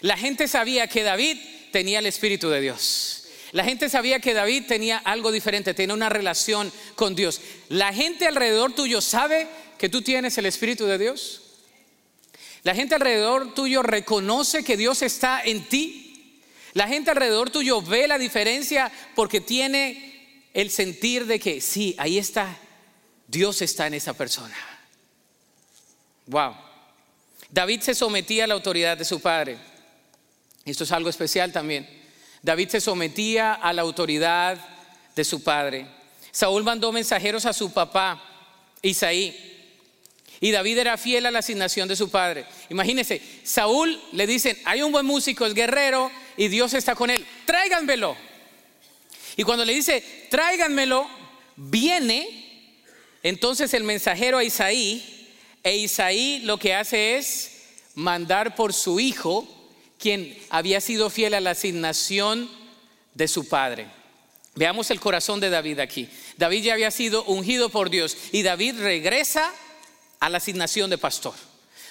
La 0.00 0.16
gente 0.16 0.48
sabía 0.48 0.86
que 0.86 1.02
David 1.02 1.38
tenía 1.72 1.98
el 1.98 2.06
Espíritu 2.06 2.48
de 2.48 2.60
Dios. 2.60 3.24
La 3.52 3.64
gente 3.64 3.88
sabía 3.88 4.20
que 4.20 4.34
David 4.34 4.64
tenía 4.66 4.98
algo 4.98 5.32
diferente, 5.32 5.72
tenía 5.72 5.94
una 5.94 6.08
relación 6.08 6.70
con 6.94 7.14
Dios. 7.14 7.40
La 7.68 7.92
gente 7.92 8.26
alrededor 8.26 8.74
tuyo 8.74 9.00
sabe 9.00 9.46
que 9.78 9.88
tú 9.88 10.02
tienes 10.02 10.36
el 10.36 10.46
Espíritu 10.46 10.86
de 10.86 10.98
Dios? 10.98 11.42
La 12.64 12.74
gente 12.74 12.96
alrededor 12.96 13.54
tuyo 13.54 13.82
reconoce 13.82 14.64
que 14.64 14.76
Dios 14.76 15.02
está 15.02 15.40
en 15.42 15.64
ti. 15.64 16.42
La 16.74 16.88
gente 16.88 17.10
alrededor 17.10 17.50
tuyo 17.50 17.80
ve 17.80 18.06
la 18.08 18.18
diferencia 18.18 18.92
porque 19.14 19.40
tiene 19.40 20.07
el 20.58 20.72
sentir 20.72 21.24
de 21.26 21.38
que 21.38 21.60
sí, 21.60 21.94
ahí 21.98 22.18
está, 22.18 22.58
Dios 23.28 23.62
está 23.62 23.86
en 23.86 23.94
esa 23.94 24.12
persona. 24.12 24.56
Wow. 26.26 26.52
David 27.48 27.82
se 27.82 27.94
sometía 27.94 28.42
a 28.42 28.46
la 28.48 28.54
autoridad 28.54 28.98
de 28.98 29.04
su 29.04 29.20
padre. 29.20 29.56
Esto 30.64 30.82
es 30.82 30.90
algo 30.90 31.10
especial 31.10 31.52
también. 31.52 31.88
David 32.42 32.70
se 32.70 32.80
sometía 32.80 33.54
a 33.54 33.72
la 33.72 33.82
autoridad 33.82 34.58
de 35.14 35.22
su 35.22 35.44
padre. 35.44 35.86
Saúl 36.32 36.64
mandó 36.64 36.90
mensajeros 36.90 37.46
a 37.46 37.52
su 37.52 37.72
papá, 37.72 38.20
Isaí, 38.82 39.36
y 40.40 40.50
David 40.50 40.78
era 40.78 40.96
fiel 40.96 41.26
a 41.26 41.30
la 41.30 41.38
asignación 41.38 41.86
de 41.86 41.94
su 41.94 42.10
padre. 42.10 42.46
Imagínense, 42.68 43.22
Saúl 43.44 43.96
le 44.10 44.26
dicen, 44.26 44.58
hay 44.64 44.82
un 44.82 44.90
buen 44.90 45.06
músico, 45.06 45.46
es 45.46 45.54
guerrero, 45.54 46.10
y 46.36 46.48
Dios 46.48 46.74
está 46.74 46.96
con 46.96 47.10
él, 47.10 47.24
tráiganmelo. 47.46 48.27
Y 49.38 49.44
cuando 49.44 49.64
le 49.64 49.72
dice, 49.72 50.02
tráiganmelo, 50.30 51.08
viene 51.54 52.74
entonces 53.22 53.72
el 53.72 53.84
mensajero 53.84 54.36
a 54.36 54.42
Isaí, 54.42 55.30
e 55.62 55.76
Isaí 55.76 56.40
lo 56.40 56.58
que 56.58 56.74
hace 56.74 57.16
es 57.16 57.52
mandar 57.94 58.56
por 58.56 58.74
su 58.74 58.98
hijo, 58.98 59.46
quien 59.96 60.36
había 60.50 60.80
sido 60.80 61.08
fiel 61.08 61.34
a 61.34 61.40
la 61.40 61.50
asignación 61.52 62.50
de 63.14 63.28
su 63.28 63.48
padre. 63.48 63.86
Veamos 64.56 64.90
el 64.90 64.98
corazón 64.98 65.38
de 65.38 65.50
David 65.50 65.78
aquí. 65.78 66.08
David 66.36 66.64
ya 66.64 66.72
había 66.72 66.90
sido 66.90 67.22
ungido 67.22 67.68
por 67.68 67.90
Dios 67.90 68.16
y 68.32 68.42
David 68.42 68.80
regresa 68.80 69.54
a 70.18 70.28
la 70.30 70.38
asignación 70.38 70.90
de 70.90 70.98
pastor. 70.98 71.34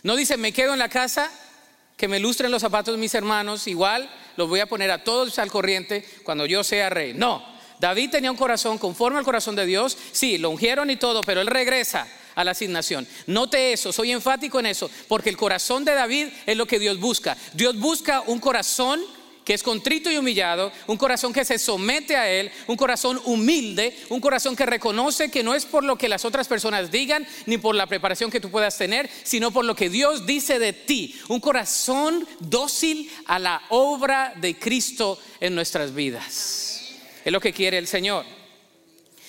No 0.03 0.17
dice, 0.17 0.35
me 0.35 0.51
quedo 0.51 0.73
en 0.73 0.79
la 0.79 0.89
casa, 0.89 1.31
que 1.97 2.07
me 2.07 2.19
lustren 2.19 2.51
los 2.51 2.61
zapatos 2.61 2.93
de 2.93 3.01
mis 3.01 3.15
hermanos, 3.15 3.67
igual 3.67 4.09
los 4.37 4.47
voy 4.47 4.59
a 4.59 4.67
poner 4.67 4.91
a 4.91 5.03
todos 5.03 5.39
al 5.39 5.51
corriente 5.51 6.07
cuando 6.23 6.45
yo 6.45 6.63
sea 6.63 6.91
rey. 6.91 7.15
No, 7.15 7.43
David 7.79 8.11
tenía 8.11 8.31
un 8.31 8.37
corazón 8.37 8.77
conforme 8.77 9.17
al 9.17 9.25
corazón 9.25 9.55
de 9.55 9.65
Dios, 9.65 9.97
sí, 10.11 10.37
lo 10.37 10.51
ungieron 10.51 10.91
y 10.91 10.95
todo, 10.95 11.23
pero 11.23 11.41
él 11.41 11.47
regresa 11.47 12.07
a 12.35 12.43
la 12.43 12.51
asignación. 12.51 13.07
Note 13.25 13.73
eso, 13.73 13.91
soy 13.91 14.11
enfático 14.11 14.59
en 14.59 14.67
eso, 14.67 14.91
porque 15.07 15.31
el 15.31 15.37
corazón 15.37 15.83
de 15.85 15.95
David 15.95 16.27
es 16.45 16.55
lo 16.55 16.67
que 16.67 16.77
Dios 16.77 16.99
busca. 16.99 17.35
Dios 17.53 17.77
busca 17.79 18.21
un 18.27 18.39
corazón 18.39 19.01
que 19.47 19.53
es 19.53 19.63
contrito 19.63 20.11
y 20.11 20.17
humillado, 20.17 20.73
un 20.87 20.97
corazón 20.97 21.31
que 21.31 21.45
se 21.45 21.57
somete 21.57 22.17
a 22.17 22.29
Él, 22.29 22.51
un 22.67 22.75
corazón 22.75 23.17
humilde, 23.23 23.97
un 24.09 24.19
corazón 24.19 24.57
que 24.57 24.65
reconoce 24.65 25.31
que 25.31 25.41
no 25.41 25.55
es 25.55 25.63
por 25.63 25.85
lo 25.85 25.97
que 25.97 26.09
las 26.09 26.25
otras 26.25 26.49
personas 26.49 26.91
digan, 26.91 27.25
ni 27.45 27.57
por 27.57 27.73
la 27.73 27.87
preparación 27.87 28.29
que 28.29 28.41
tú 28.41 28.51
puedas 28.51 28.77
tener, 28.77 29.09
sino 29.23 29.51
por 29.51 29.63
lo 29.63 29.73
que 29.73 29.89
Dios 29.89 30.25
dice 30.25 30.59
de 30.59 30.73
ti, 30.73 31.15
un 31.29 31.39
corazón 31.39 32.27
dócil 32.41 33.09
a 33.25 33.39
la 33.39 33.61
obra 33.69 34.33
de 34.35 34.59
Cristo 34.59 35.17
en 35.39 35.55
nuestras 35.55 35.95
vidas. 35.95 36.81
Es 37.23 37.31
lo 37.31 37.39
que 37.39 37.53
quiere 37.53 37.77
el 37.77 37.87
Señor. 37.87 38.25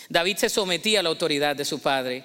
David 0.08 0.38
se 0.38 0.48
sometía 0.48 0.98
a 0.98 1.02
la 1.04 1.10
autoridad 1.10 1.54
de 1.54 1.64
su 1.64 1.78
padre. 1.78 2.24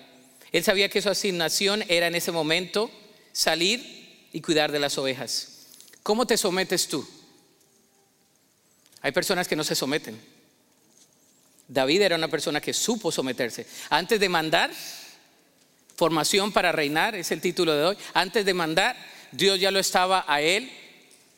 Él 0.52 0.64
sabía 0.64 0.90
que 0.90 1.04
su 1.04 1.12
asignación 1.12 1.84
era 1.88 2.08
en 2.08 2.16
ese 2.16 2.32
momento 2.32 2.90
salir 3.34 4.28
y 4.34 4.42
cuidar 4.42 4.72
de 4.72 4.80
las 4.80 4.98
ovejas. 4.98 5.68
¿Cómo 6.02 6.26
te 6.26 6.38
sometes 6.38 6.88
tú? 6.88 7.08
Hay 9.04 9.12
personas 9.12 9.48
que 9.48 9.56
no 9.56 9.64
se 9.64 9.76
someten. 9.76 10.20
David 11.68 12.02
era 12.02 12.16
una 12.16 12.30
persona 12.30 12.60
que 12.60 12.74
supo 12.74 13.12
someterse. 13.12 13.68
Antes 13.90 14.20
de 14.20 14.30
mandar, 14.30 14.72
formación 15.96 16.52
para 16.52 16.72
reinar, 16.72 17.14
es 17.14 17.32
el 17.32 17.42
título 17.42 17.76
de 17.76 17.84
hoy, 17.84 17.98
antes 18.14 18.46
de 18.46 18.54
mandar, 18.54 18.96
Dios 19.32 19.60
ya 19.60 19.72
lo 19.72 19.80
estaba 19.80 20.26
a 20.28 20.42
él 20.42 20.72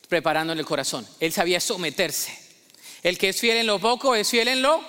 preparando 0.08 0.54
en 0.54 0.60
el 0.60 0.66
corazón. 0.66 1.08
Él 1.20 1.34
sabía 1.34 1.60
someterse. 1.60 2.38
El 3.02 3.18
que 3.18 3.30
es 3.30 3.40
fiel 3.40 3.58
en 3.58 3.68
lo 3.68 3.80
poco 3.80 4.16
es 4.16 4.30
fiel 4.30 4.48
en 4.48 4.62
lo 4.62 4.82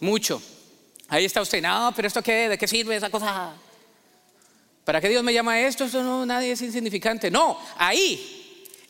mucho. 0.00 0.42
Ahí 1.08 1.24
está 1.24 1.40
usted, 1.40 1.62
no, 1.62 1.92
pero 1.94 2.08
esto 2.08 2.22
qué, 2.22 2.48
¿de 2.48 2.58
qué 2.58 2.68
sirve 2.68 2.96
esa 2.96 3.10
cosa? 3.10 3.54
¿Para 4.84 5.00
qué 5.00 5.08
Dios 5.08 5.22
me 5.22 5.34
llama 5.34 5.60
esto? 5.60 5.84
Esto 5.84 6.02
no, 6.02 6.24
nadie 6.24 6.52
es 6.52 6.62
insignificante. 6.62 7.30
No, 7.30 7.58
ahí, 7.76 8.37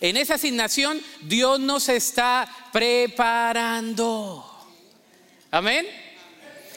en 0.01 0.17
esa 0.17 0.35
asignación, 0.35 1.03
Dios 1.23 1.59
nos 1.59 1.89
está 1.89 2.49
preparando. 2.73 4.45
Amén. 5.51 5.87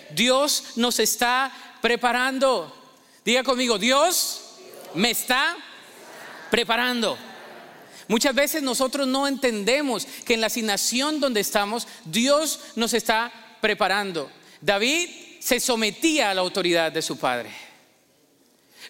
Dios 0.10 0.74
nos 0.76 1.00
está 1.00 1.52
preparando. 1.82 2.76
Diga 3.24 3.44
conmigo, 3.44 3.78
Dios 3.78 4.42
me 4.96 5.12
está 5.12 5.56
preparando. 6.50 7.18
Muchas 8.08 8.36
veces 8.36 8.64
nosotros 8.64 9.08
no 9.08 9.28
entendemos 9.28 10.06
que 10.26 10.34
en 10.34 10.42
la 10.42 10.48
asignación 10.48 11.20
donde 11.20 11.40
estamos, 11.40 11.88
Dios 12.06 12.60
nos 12.76 12.94
está 12.94 13.32
preparando. 13.62 14.32
David 14.60 15.10
se 15.40 15.60
sometía 15.60 16.32
a 16.32 16.34
la 16.34 16.42
autoridad 16.42 16.92
de 16.92 17.02
su 17.02 17.18
padre. 17.18 17.71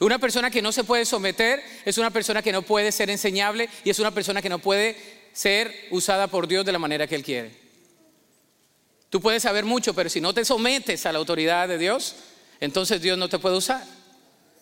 Una 0.01 0.17
persona 0.17 0.49
que 0.49 0.63
no 0.63 0.71
se 0.71 0.83
puede 0.83 1.05
someter 1.05 1.63
es 1.85 1.99
una 1.99 2.09
persona 2.09 2.41
que 2.41 2.51
no 2.51 2.63
puede 2.63 2.91
ser 2.91 3.11
enseñable 3.11 3.69
y 3.83 3.91
es 3.91 3.99
una 3.99 4.09
persona 4.09 4.41
que 4.41 4.49
no 4.49 4.57
puede 4.57 4.97
ser 5.31 5.71
usada 5.91 6.25
por 6.25 6.47
Dios 6.47 6.65
de 6.65 6.71
la 6.71 6.79
manera 6.79 7.05
que 7.05 7.13
Él 7.13 7.23
quiere. 7.23 7.51
Tú 9.11 9.21
puedes 9.21 9.43
saber 9.43 9.63
mucho, 9.63 9.93
pero 9.93 10.09
si 10.09 10.19
no 10.19 10.33
te 10.33 10.43
sometes 10.43 11.05
a 11.05 11.11
la 11.11 11.19
autoridad 11.19 11.67
de 11.67 11.77
Dios, 11.77 12.15
entonces 12.59 12.99
Dios 12.99 13.15
no 13.15 13.29
te 13.29 13.37
puede 13.37 13.57
usar 13.57 13.85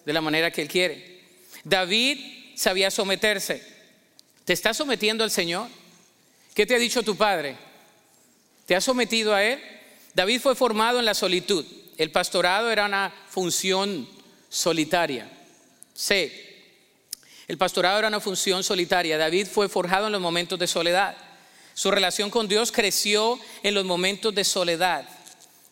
de 0.05 0.11
la 0.11 0.19
manera 0.19 0.51
que 0.51 0.61
Él 0.61 0.67
quiere. 0.67 1.21
David 1.63 2.17
sabía 2.57 2.91
someterse. 2.91 3.63
¿Te 4.43 4.51
estás 4.51 4.75
sometiendo 4.75 5.23
al 5.23 5.31
Señor? 5.31 5.69
¿Qué 6.53 6.65
te 6.65 6.75
ha 6.75 6.79
dicho 6.79 7.01
tu 7.01 7.15
padre? 7.15 7.55
¿Te 8.65 8.75
has 8.75 8.83
sometido 8.83 9.33
a 9.33 9.41
Él? 9.41 9.61
David 10.13 10.41
fue 10.41 10.53
formado 10.53 10.99
en 10.99 11.05
la 11.05 11.13
solitud. 11.13 11.65
El 11.97 12.11
pastorado 12.11 12.69
era 12.71 12.87
una 12.87 13.13
función 13.29 14.18
solitaria. 14.49 15.29
C. 15.93 16.49
El 17.47 17.57
pastorado 17.57 17.99
era 17.99 18.07
una 18.07 18.19
función 18.19 18.63
solitaria. 18.63 19.17
David 19.17 19.47
fue 19.47 19.69
forjado 19.69 20.07
en 20.07 20.11
los 20.11 20.21
momentos 20.21 20.59
de 20.59 20.67
soledad. 20.67 21.15
Su 21.73 21.91
relación 21.91 22.29
con 22.29 22.47
Dios 22.47 22.71
creció 22.71 23.39
en 23.63 23.73
los 23.73 23.85
momentos 23.85 24.35
de 24.35 24.43
soledad. 24.43 25.07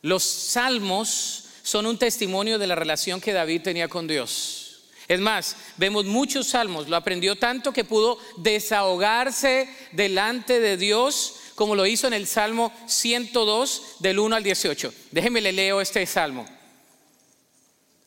Los 0.02 0.24
salmos 0.24 1.46
son 1.64 1.86
un 1.86 1.98
testimonio 1.98 2.58
de 2.58 2.68
la 2.68 2.76
relación 2.76 3.20
que 3.20 3.34
David 3.34 3.62
tenía 3.62 3.90
con 3.90 4.08
Dios. 4.08 4.86
Es 5.08 5.20
más, 5.20 5.56
vemos 5.78 6.06
muchos 6.06 6.48
salmos, 6.48 6.90
lo 6.90 6.96
aprendió 6.96 7.38
tanto 7.38 7.72
que 7.72 7.84
pudo 7.86 8.20
desahogarse 8.38 9.70
delante 9.94 10.60
de 10.60 10.78
Dios 10.78 11.36
como 11.56 11.76
lo 11.76 11.86
hizo 11.86 12.08
en 12.08 12.14
el 12.14 12.28
Salmo 12.28 12.72
102 12.88 13.98
del 14.00 14.20
1 14.20 14.36
al 14.36 14.44
18. 14.44 14.94
Déjeme 15.12 15.42
le 15.42 15.54
leo 15.54 15.82
este 15.82 16.06
salmo. 16.06 16.46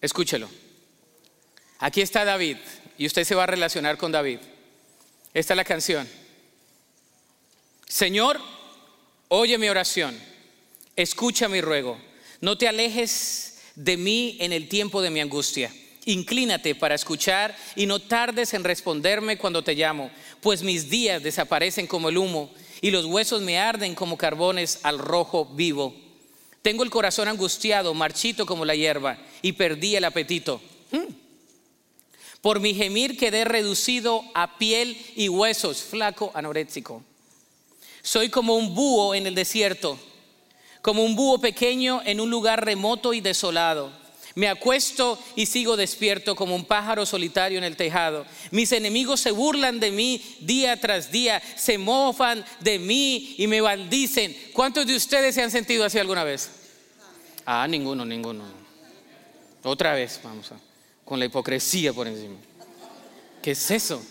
Escúchelo. 0.00 0.48
Aquí 1.78 2.00
está 2.00 2.24
David 2.24 2.56
y 2.98 3.06
usted 3.06 3.24
se 3.24 3.34
va 3.34 3.44
a 3.44 3.46
relacionar 3.46 3.96
con 3.96 4.12
David. 4.12 4.38
Esta 5.32 5.54
es 5.54 5.56
la 5.56 5.64
canción. 5.64 6.08
Señor, 7.86 8.40
oye 9.28 9.58
mi 9.58 9.68
oración, 9.68 10.18
escucha 10.96 11.48
mi 11.48 11.60
ruego, 11.60 12.00
no 12.40 12.56
te 12.56 12.68
alejes 12.68 13.62
de 13.74 13.96
mí 13.96 14.36
en 14.40 14.52
el 14.52 14.68
tiempo 14.68 15.02
de 15.02 15.10
mi 15.10 15.20
angustia. 15.20 15.74
Inclínate 16.06 16.74
para 16.74 16.94
escuchar 16.94 17.56
y 17.76 17.86
no 17.86 18.00
tardes 18.00 18.54
en 18.54 18.64
responderme 18.64 19.38
cuando 19.38 19.62
te 19.62 19.74
llamo, 19.74 20.10
pues 20.40 20.62
mis 20.62 20.88
días 20.88 21.22
desaparecen 21.22 21.86
como 21.86 22.08
el 22.08 22.18
humo 22.18 22.52
y 22.80 22.90
los 22.90 23.04
huesos 23.04 23.42
me 23.42 23.58
arden 23.58 23.94
como 23.94 24.16
carbones 24.16 24.80
al 24.82 24.98
rojo 24.98 25.44
vivo. 25.44 25.94
Tengo 26.62 26.83
el 26.83 26.90
corazón 26.90 27.29
angustiado, 27.29 27.94
marchito 27.94 28.44
como 28.44 28.64
la 28.64 28.75
hierba, 28.75 29.18
y 29.42 29.53
perdí 29.53 29.96
el 29.96 30.05
apetito. 30.05 30.61
Mm. 30.90 31.14
Por 32.42 32.61
mi 32.61 32.75
gemir 32.75 33.18
quedé 33.18 33.44
reducido 33.44 34.25
a 34.35 34.59
piel 34.59 34.96
y 35.14 35.29
huesos, 35.29 35.83
flaco, 35.83 36.31
anoréxico. 36.35 37.03
Soy 38.03 38.31
como 38.31 38.57
un 38.57 38.75
búho 38.75 39.14
en 39.14 39.27
el 39.27 39.35
desierto, 39.35 39.99
como 40.81 41.05
un 41.05 41.16
búho 41.16 41.38
pequeño 41.38 42.01
en 42.05 42.20
un 42.20 42.31
lugar 42.31 42.64
remoto 42.64 43.12
y 43.12 43.20
desolado. 43.20 43.92
Me 44.34 44.48
acuesto 44.48 45.18
y 45.36 45.46
sigo 45.46 45.76
despierto 45.76 46.36
como 46.36 46.54
un 46.54 46.64
pájaro 46.64 47.04
solitario 47.04 47.58
en 47.58 47.64
el 47.64 47.76
tejado. 47.76 48.26
Mis 48.50 48.72
enemigos 48.72 49.20
se 49.20 49.32
burlan 49.32 49.80
de 49.80 49.90
mí 49.90 50.22
día 50.40 50.80
tras 50.80 51.10
día, 51.10 51.42
se 51.56 51.78
mofan 51.78 52.44
de 52.60 52.78
mí 52.78 53.34
y 53.38 53.46
me 53.46 53.60
maldicen. 53.60 54.36
¿Cuántos 54.52 54.86
de 54.86 54.96
ustedes 54.96 55.34
se 55.34 55.42
han 55.42 55.50
sentido 55.50 55.84
así 55.84 55.98
alguna 55.98 56.24
vez? 56.24 56.50
Ah, 57.44 57.66
ninguno, 57.68 58.04
ninguno. 58.04 58.44
Otra 59.62 59.94
vez, 59.94 60.20
vamos 60.22 60.52
a, 60.52 60.56
con 61.04 61.18
la 61.18 61.26
hipocresía 61.26 61.92
por 61.92 62.06
encima. 62.06 62.36
¿Qué 63.42 63.52
es 63.52 63.70
eso? 63.70 64.02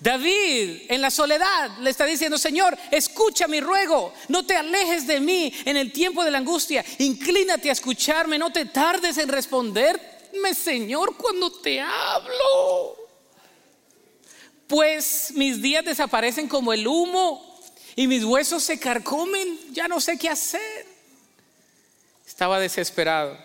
David 0.00 0.86
en 0.88 1.02
la 1.02 1.10
soledad 1.10 1.76
le 1.78 1.90
está 1.90 2.06
diciendo, 2.06 2.38
Señor, 2.38 2.76
escucha 2.90 3.46
mi 3.46 3.60
ruego, 3.60 4.14
no 4.28 4.46
te 4.46 4.56
alejes 4.56 5.06
de 5.06 5.20
mí 5.20 5.52
en 5.66 5.76
el 5.76 5.92
tiempo 5.92 6.24
de 6.24 6.30
la 6.30 6.38
angustia, 6.38 6.82
inclínate 6.98 7.68
a 7.68 7.72
escucharme, 7.72 8.38
no 8.38 8.50
te 8.50 8.64
tardes 8.64 9.18
en 9.18 9.28
responderme, 9.28 10.54
Señor, 10.54 11.16
cuando 11.18 11.52
te 11.52 11.82
hablo. 11.82 12.96
Pues 14.66 15.32
mis 15.34 15.60
días 15.60 15.84
desaparecen 15.84 16.48
como 16.48 16.72
el 16.72 16.86
humo 16.86 17.60
y 17.94 18.06
mis 18.06 18.24
huesos 18.24 18.62
se 18.62 18.80
carcomen, 18.80 19.58
ya 19.72 19.86
no 19.86 20.00
sé 20.00 20.16
qué 20.16 20.30
hacer. 20.30 20.86
Estaba 22.26 22.58
desesperado. 22.58 23.36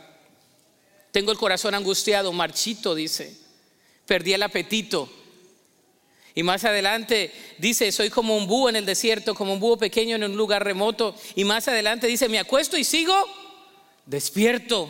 Tengo 1.12 1.34
el 1.34 1.38
corazón 1.38 1.76
angustiado, 1.76 2.32
marchito, 2.32 2.96
dice. 2.96 3.36
Perdí 4.06 4.34
el 4.34 4.44
apetito 4.44 5.10
y 6.38 6.44
más 6.44 6.66
adelante 6.66 7.32
dice, 7.58 7.94
soy 7.94 8.10
como 8.10 8.36
un 8.36 8.46
búho 8.46 8.68
en 8.68 8.76
el 8.76 8.86
desierto, 8.86 9.34
como 9.34 9.54
un 9.54 9.60
búho 9.62 9.78
pequeño 9.78 10.18
en 10.18 10.26
un 10.26 10.36
lugar 10.36 10.66
remoto. 10.66 11.16
Y 11.34 11.46
más 11.46 11.70
adelante 11.70 12.08
dice, 12.08 12.28
me 12.28 12.40
acuesto 12.40 12.78
y 12.78 12.84
sigo 12.84 13.16
despierto. 14.06 14.90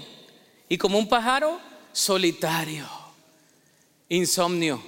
Y 0.67 0.79
como 0.79 0.97
un 0.97 1.07
pájaro 1.07 1.61
solitario, 1.93 2.89
insomnio. 4.09 4.81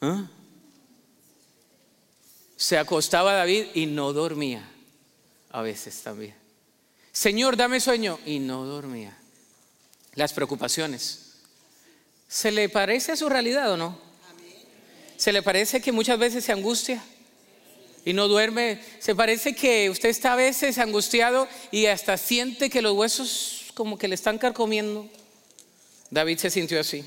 ¿Ah? 0.00 0.30
Se 2.56 2.78
acostaba 2.78 3.32
David 3.32 3.66
y 3.74 3.86
no 3.86 4.12
dormía. 4.12 4.70
A 5.50 5.62
veces 5.62 6.00
también. 6.00 6.36
Señor, 7.10 7.56
dame 7.56 7.80
sueño. 7.80 8.20
Y 8.24 8.38
no 8.38 8.64
dormía. 8.64 9.18
Las 10.14 10.32
preocupaciones. 10.32 11.40
¿Se 12.28 12.52
le 12.52 12.68
parece 12.68 13.12
a 13.12 13.16
su 13.16 13.28
realidad 13.28 13.72
o 13.72 13.76
no? 13.76 14.13
¿Se 15.16 15.32
le 15.32 15.42
parece 15.42 15.80
que 15.80 15.92
muchas 15.92 16.18
veces 16.18 16.44
se 16.44 16.52
angustia 16.52 17.02
y 18.04 18.12
no 18.12 18.28
duerme? 18.28 18.80
¿Se 18.98 19.14
parece 19.14 19.54
que 19.54 19.88
usted 19.90 20.08
está 20.08 20.32
a 20.32 20.36
veces 20.36 20.78
angustiado 20.78 21.48
y 21.70 21.86
hasta 21.86 22.16
siente 22.16 22.68
que 22.70 22.82
los 22.82 22.94
huesos 22.94 23.66
como 23.74 23.98
que 23.98 24.08
le 24.08 24.14
están 24.14 24.38
carcomiendo? 24.38 25.08
David 26.10 26.38
se 26.38 26.50
sintió 26.50 26.80
así. 26.80 27.04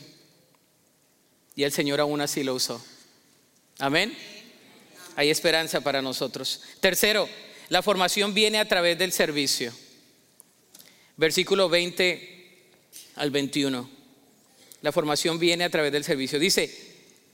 Y 1.55 1.63
el 1.63 1.71
Señor 1.71 1.99
aún 1.99 2.21
así 2.21 2.43
lo 2.43 2.53
usó. 2.53 2.83
Amén. 3.79 4.15
Hay 5.15 5.29
esperanza 5.29 5.81
para 5.81 6.01
nosotros. 6.01 6.61
Tercero, 6.79 7.27
la 7.69 7.81
formación 7.81 8.33
viene 8.33 8.59
a 8.59 8.67
través 8.67 8.97
del 8.97 9.11
servicio. 9.11 9.73
Versículo 11.15 11.67
20 11.67 12.69
al 13.15 13.31
21. 13.31 13.89
La 14.81 14.91
formación 14.91 15.39
viene 15.39 15.63
a 15.63 15.69
través 15.69 15.91
del 15.91 16.03
servicio. 16.03 16.37
Dice, 16.37 16.86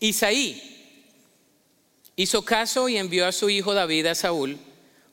Isaí 0.04 0.62
hizo 2.18 2.44
caso 2.44 2.90
y 2.90 2.98
envió 2.98 3.26
a 3.26 3.32
su 3.32 3.50
hijo 3.50 3.74
David 3.74 4.08
a 4.08 4.16
Saúl 4.16 4.58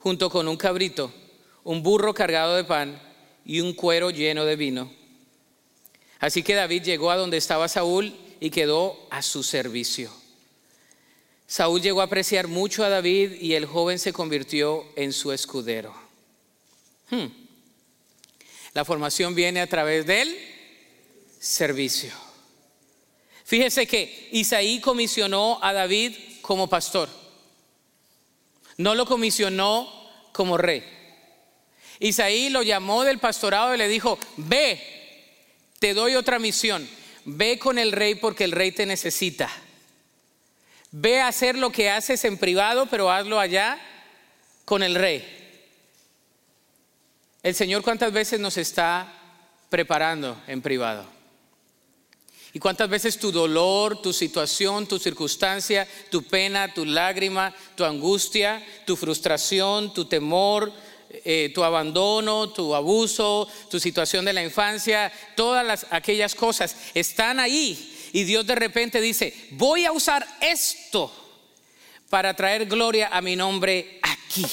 junto 0.00 0.28
con 0.30 0.48
un 0.48 0.56
cabrito, 0.56 1.14
un 1.62 1.84
burro 1.84 2.12
cargado 2.12 2.56
de 2.56 2.64
pan 2.64 3.00
y 3.44 3.60
un 3.60 3.72
cuero 3.72 4.10
lleno 4.10 4.44
de 4.44 4.56
vino. 4.56 4.92
Así 6.18 6.42
que 6.42 6.54
David 6.54 6.82
llegó 6.82 7.12
a 7.12 7.16
donde 7.16 7.36
estaba 7.36 7.68
Saúl 7.68 8.12
y 8.40 8.50
quedó 8.50 8.98
a 9.10 9.22
su 9.22 9.44
servicio. 9.44 10.10
Saúl 11.46 11.80
llegó 11.80 12.00
a 12.00 12.06
apreciar 12.06 12.48
mucho 12.48 12.82
a 12.82 12.88
David 12.88 13.34
y 13.40 13.54
el 13.54 13.66
joven 13.66 14.00
se 14.00 14.12
convirtió 14.12 14.84
en 14.96 15.12
su 15.12 15.30
escudero. 15.30 15.94
Hmm. 17.10 17.26
La 18.74 18.84
formación 18.84 19.36
viene 19.36 19.60
a 19.60 19.68
través 19.68 20.04
del 20.04 20.36
servicio. 21.38 22.10
Fíjese 23.50 23.84
que 23.84 24.28
Isaí 24.30 24.80
comisionó 24.80 25.58
a 25.60 25.72
David 25.72 26.14
como 26.40 26.68
pastor. 26.68 27.08
No 28.76 28.94
lo 28.94 29.04
comisionó 29.06 29.92
como 30.30 30.56
rey. 30.56 30.84
Isaí 31.98 32.48
lo 32.50 32.62
llamó 32.62 33.02
del 33.02 33.18
pastorado 33.18 33.74
y 33.74 33.78
le 33.78 33.88
dijo, 33.88 34.20
ve, 34.36 34.80
te 35.80 35.94
doy 35.94 36.14
otra 36.14 36.38
misión. 36.38 36.88
Ve 37.24 37.58
con 37.58 37.80
el 37.80 37.90
rey 37.90 38.14
porque 38.14 38.44
el 38.44 38.52
rey 38.52 38.70
te 38.70 38.86
necesita. 38.86 39.50
Ve 40.92 41.20
a 41.20 41.26
hacer 41.26 41.58
lo 41.58 41.72
que 41.72 41.90
haces 41.90 42.24
en 42.24 42.38
privado, 42.38 42.86
pero 42.86 43.10
hazlo 43.10 43.40
allá 43.40 43.80
con 44.64 44.84
el 44.84 44.94
rey. 44.94 45.24
El 47.42 47.56
Señor 47.56 47.82
cuántas 47.82 48.12
veces 48.12 48.38
nos 48.38 48.56
está 48.58 49.12
preparando 49.70 50.40
en 50.46 50.62
privado. 50.62 51.19
Y 52.52 52.58
cuántas 52.58 52.88
veces 52.88 53.18
tu 53.18 53.30
dolor, 53.30 54.02
tu 54.02 54.12
situación, 54.12 54.86
tu 54.86 54.98
circunstancia, 54.98 55.86
tu 56.10 56.24
pena, 56.24 56.72
tu 56.74 56.84
lágrima, 56.84 57.54
tu 57.76 57.84
angustia, 57.84 58.64
tu 58.86 58.96
frustración, 58.96 59.94
tu 59.94 60.04
temor, 60.06 60.72
eh, 61.24 61.52
tu 61.54 61.62
abandono, 61.62 62.50
tu 62.50 62.74
abuso, 62.74 63.48
tu 63.70 63.78
situación 63.78 64.24
de 64.24 64.32
la 64.32 64.42
infancia, 64.42 65.12
todas 65.36 65.64
las, 65.64 65.86
aquellas 65.90 66.34
cosas 66.34 66.74
están 66.94 67.38
ahí. 67.38 67.96
Y 68.12 68.24
Dios 68.24 68.46
de 68.46 68.56
repente 68.56 69.00
dice, 69.00 69.32
voy 69.52 69.84
a 69.84 69.92
usar 69.92 70.26
esto 70.40 71.12
para 72.08 72.34
traer 72.34 72.66
gloria 72.66 73.08
a 73.12 73.20
mi 73.22 73.36
nombre 73.36 74.00
aquí. 74.02 74.44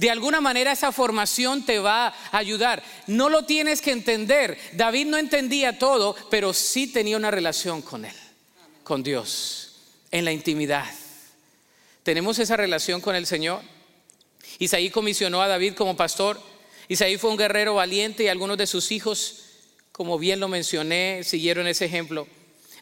De 0.00 0.08
alguna 0.08 0.40
manera 0.40 0.72
esa 0.72 0.92
formación 0.92 1.66
te 1.66 1.78
va 1.78 2.06
a 2.06 2.38
ayudar. 2.38 2.82
No 3.06 3.28
lo 3.28 3.44
tienes 3.44 3.82
que 3.82 3.90
entender. 3.90 4.56
David 4.72 5.08
no 5.08 5.18
entendía 5.18 5.78
todo, 5.78 6.16
pero 6.30 6.54
sí 6.54 6.86
tenía 6.86 7.18
una 7.18 7.30
relación 7.30 7.82
con 7.82 8.06
él, 8.06 8.14
con 8.82 9.02
Dios, 9.02 9.74
en 10.10 10.24
la 10.24 10.32
intimidad. 10.32 10.86
¿Tenemos 12.02 12.38
esa 12.38 12.56
relación 12.56 13.02
con 13.02 13.14
el 13.14 13.26
Señor? 13.26 13.60
Isaí 14.58 14.88
comisionó 14.88 15.42
a 15.42 15.48
David 15.48 15.74
como 15.74 15.98
pastor. 15.98 16.40
Isaí 16.88 17.18
fue 17.18 17.28
un 17.28 17.36
guerrero 17.36 17.74
valiente 17.74 18.22
y 18.22 18.28
algunos 18.28 18.56
de 18.56 18.66
sus 18.66 18.92
hijos, 18.92 19.42
como 19.92 20.18
bien 20.18 20.40
lo 20.40 20.48
mencioné, 20.48 21.24
siguieron 21.24 21.66
ese 21.66 21.84
ejemplo. 21.84 22.26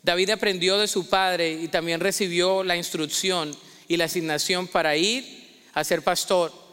David 0.05 0.31
aprendió 0.31 0.79
de 0.79 0.87
su 0.87 1.09
padre 1.09 1.51
y 1.51 1.67
también 1.67 1.99
recibió 1.99 2.63
la 2.63 2.77
instrucción 2.77 3.57
y 3.89 3.97
la 3.97 4.05
asignación 4.05 4.69
para 4.69 4.97
ir 4.97 5.65
a 5.75 5.83
ser 5.83 6.03
pastor 6.03 6.68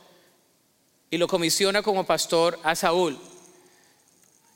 y 1.15 1.17
lo 1.17 1.29
comisiona 1.29 1.81
como 1.81 2.03
pastor 2.03 2.59
a 2.61 2.75
Saúl. 2.75 3.17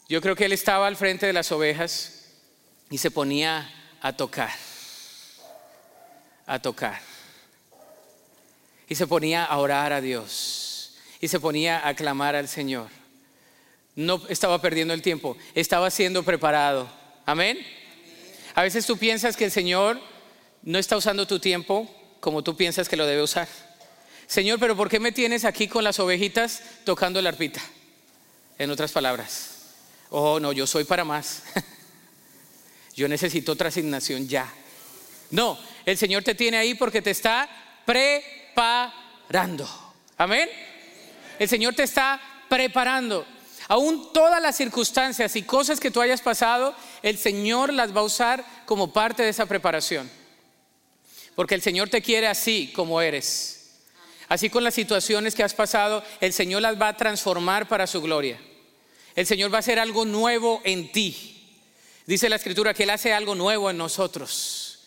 Yo 0.10 0.20
creo 0.20 0.36
que 0.36 0.44
él 0.44 0.52
estaba 0.52 0.88
al 0.88 0.98
frente 0.98 1.26
de 1.26 1.32
las 1.32 1.54
ovejas 1.54 2.26
y 2.90 2.98
se 2.98 3.12
ponía 3.12 3.72
a 4.02 4.12
tocar, 4.12 4.52
a 6.46 6.62
tocar. 6.62 7.00
Y 8.90 8.96
se 8.96 9.08
ponía 9.08 9.46
a 9.46 9.58
orar 9.58 9.94
a 9.94 10.02
Dios 10.02 10.98
y 11.22 11.30
se 11.30 11.40
ponía 11.40 11.88
a 11.88 11.94
clamar 11.94 12.36
al 12.36 12.50
Señor. 12.50 12.90
No 13.96 14.22
estaba 14.28 14.60
perdiendo 14.60 14.94
el 14.94 15.02
tiempo, 15.02 15.38
estaba 15.56 15.90
siendo 15.90 16.24
preparado. 16.24 16.92
Amén. 17.26 17.58
A 18.54 18.64
veces 18.64 18.86
tú 18.86 18.98
piensas 18.98 19.38
que 19.38 19.46
el 19.46 19.52
Señor 19.52 19.98
no 20.64 20.78
está 20.78 20.98
usando 20.98 21.26
tu 21.26 21.40
tiempo 21.40 21.90
como 22.20 22.44
tú 22.44 22.58
piensas 22.58 22.90
que 22.90 22.98
lo 22.98 23.06
debe 23.06 23.24
usar. 23.24 23.48
Señor, 24.30 24.60
pero 24.60 24.78
¿por 24.78 24.90
qué 24.90 25.00
me 25.00 25.12
tienes 25.12 25.44
aquí 25.44 25.68
con 25.68 25.84
las 25.84 26.00
ovejitas 26.00 26.62
tocando 26.84 27.20
la 27.20 27.30
arpita? 27.30 27.62
En 28.60 28.70
otras 28.70 28.92
palabras, 28.92 29.72
oh 30.12 30.40
no, 30.40 30.54
yo 30.54 30.68
soy 30.68 30.84
para 30.84 31.04
más. 31.04 31.42
yo 32.96 33.08
necesito 33.08 33.54
otra 33.54 33.70
asignación 33.70 34.28
ya. 34.28 34.48
No, 35.32 35.58
el 35.84 35.98
Señor 35.98 36.24
te 36.24 36.36
tiene 36.36 36.58
ahí 36.58 36.76
porque 36.76 37.02
te 37.02 37.10
está 37.10 37.50
preparando. 37.88 39.68
Amén. 40.16 40.48
El 41.40 41.50
Señor 41.50 41.74
te 41.74 41.82
está 41.82 42.22
preparando. 42.48 43.26
Aún 43.68 44.14
todas 44.14 44.40
las 44.40 44.56
circunstancias 44.56 45.36
y 45.38 45.42
cosas 45.42 45.80
que 45.80 45.90
tú 45.90 46.02
hayas 46.02 46.22
pasado, 46.22 46.76
el 47.02 47.18
Señor 47.18 47.74
las 47.74 47.96
va 47.96 48.02
a 48.02 48.04
usar 48.04 48.46
como 48.68 48.94
parte 48.94 49.24
de 49.24 49.30
esa 49.30 49.48
preparación. 49.48 50.08
Porque 51.34 51.56
el 51.56 51.64
Señor 51.64 51.90
te 51.90 52.04
quiere 52.04 52.28
así 52.28 52.72
como 52.76 53.02
eres. 53.02 53.59
Así 54.30 54.52
con 54.52 54.64
las 54.64 54.76
situaciones 54.76 55.34
que 55.34 55.44
has 55.44 55.56
pasado, 55.56 56.04
el 56.22 56.34
Señor 56.34 56.62
las 56.62 56.80
va 56.80 56.90
a 56.90 56.98
transformar 56.98 57.68
para 57.68 57.88
su 57.88 58.00
gloria. 58.00 58.40
El 59.16 59.26
Señor 59.26 59.52
va 59.52 59.58
a 59.58 59.60
hacer 59.60 59.80
algo 59.80 60.06
nuevo 60.06 60.62
en 60.64 60.92
ti. 60.92 61.36
Dice 62.06 62.30
la 62.30 62.36
escritura 62.36 62.76
que 62.76 62.84
Él 62.84 62.92
hace 62.92 63.12
algo 63.12 63.34
nuevo 63.34 63.72
en 63.72 63.78
nosotros. 63.78 64.80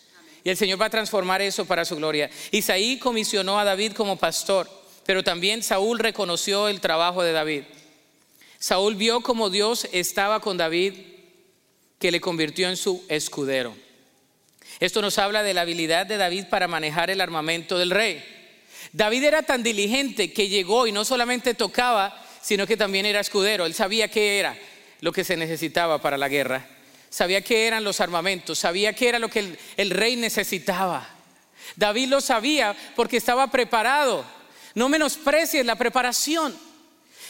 Y 0.45 0.49
el 0.49 0.57
Señor 0.57 0.81
va 0.81 0.85
a 0.85 0.89
transformar 0.89 1.41
eso 1.41 1.65
para 1.65 1.83
su 1.83 1.97
gloria. 1.97 2.29
Isaí 2.51 2.97
comisionó 2.99 3.59
a 3.59 3.65
David 3.65 3.93
como 3.93 4.17
pastor, 4.17 4.69
pero 5.05 5.23
también 5.23 5.61
Saúl 5.61 5.99
reconoció 5.99 6.69
el 6.69 6.79
trabajo 6.79 7.21
de 7.21 7.33
David. 7.33 7.63
Saúl 8.59 8.95
vio 8.95 9.21
como 9.21 9.49
Dios 9.49 9.89
estaba 9.91 10.39
con 10.39 10.55
David, 10.55 10.93
que 11.99 12.11
le 12.11 12.21
convirtió 12.21 12.69
en 12.69 12.77
su 12.77 13.03
escudero. 13.09 13.75
Esto 14.79 15.01
nos 15.01 15.17
habla 15.17 15.43
de 15.43 15.53
la 15.53 15.61
habilidad 15.61 16.05
de 16.05 16.17
David 16.17 16.45
para 16.49 16.69
manejar 16.69 17.09
el 17.09 17.21
armamento 17.21 17.77
del 17.77 17.91
rey. 17.91 18.42
David 18.93 19.23
era 19.23 19.41
tan 19.41 19.63
diligente 19.63 20.31
que 20.31 20.47
llegó 20.47 20.85
y 20.85 20.91
no 20.91 21.03
solamente 21.03 21.55
tocaba, 21.55 22.23
sino 22.41 22.67
que 22.67 22.77
también 22.77 23.07
era 23.07 23.19
escudero. 23.19 23.65
Él 23.65 23.73
sabía 23.73 24.07
qué 24.07 24.39
era 24.39 24.55
lo 25.01 25.11
que 25.11 25.23
se 25.23 25.35
necesitaba 25.35 25.99
para 25.99 26.17
la 26.17 26.29
guerra. 26.29 26.67
Sabía 27.09 27.41
qué 27.41 27.67
eran 27.67 27.83
los 27.83 27.99
armamentos, 28.01 28.59
sabía 28.59 28.93
qué 28.93 29.09
era 29.09 29.19
lo 29.19 29.29
que 29.29 29.57
el, 29.77 29.89
rey 29.89 30.15
necesitaba. 30.15 31.09
David 31.75 32.07
lo 32.09 32.21
sabía 32.21 32.75
porque 32.95 33.17
estaba 33.17 33.49
preparado. 33.51 34.25
No 34.75 34.89
menosprecies 34.89 35.65
la 35.65 35.75
preparación. 35.75 36.55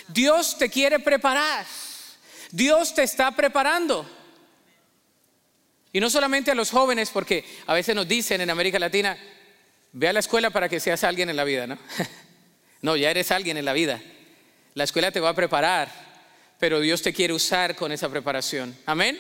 Dios 0.10 0.58
te 0.58 0.70
quiere 0.70 1.00
preparar. 1.00 1.66
Dios 2.52 2.94
te 2.94 3.04
está 3.04 3.32
preparando. 3.32 4.10
Y 5.94 6.00
no 6.00 6.10
solamente 6.10 6.52
a 6.52 6.56
los 6.56 6.72
jóvenes, 6.72 7.10
porque 7.10 7.46
a 7.68 7.74
veces 7.74 7.96
nos 7.96 8.08
dicen 8.08 8.42
en 8.42 8.50
América 8.50 8.80
Latina, 8.80 9.18
Ve 9.96 10.08
a 10.08 10.14
la 10.14 10.20
escuela 10.20 10.50
para 10.50 10.68
que 10.68 10.80
seas 10.80 11.04
alguien 11.04 11.30
en 11.30 11.36
la 11.36 11.44
vida, 11.44 11.68
¿no? 11.68 11.78
no, 12.82 12.96
ya 12.96 13.12
eres 13.12 13.32
alguien 13.32 13.58
en 13.58 13.66
la 13.66 13.74
vida. 13.74 14.02
La 14.74 14.86
escuela 14.86 15.12
te 15.12 15.20
va 15.20 15.30
a 15.30 15.36
preparar, 15.36 15.92
pero 16.60 16.80
Dios 16.80 17.04
te 17.04 17.14
quiere 17.14 17.32
usar 17.32 17.76
con 17.76 17.92
esa 17.92 18.10
preparación. 18.10 18.76
Amén. 18.88 19.20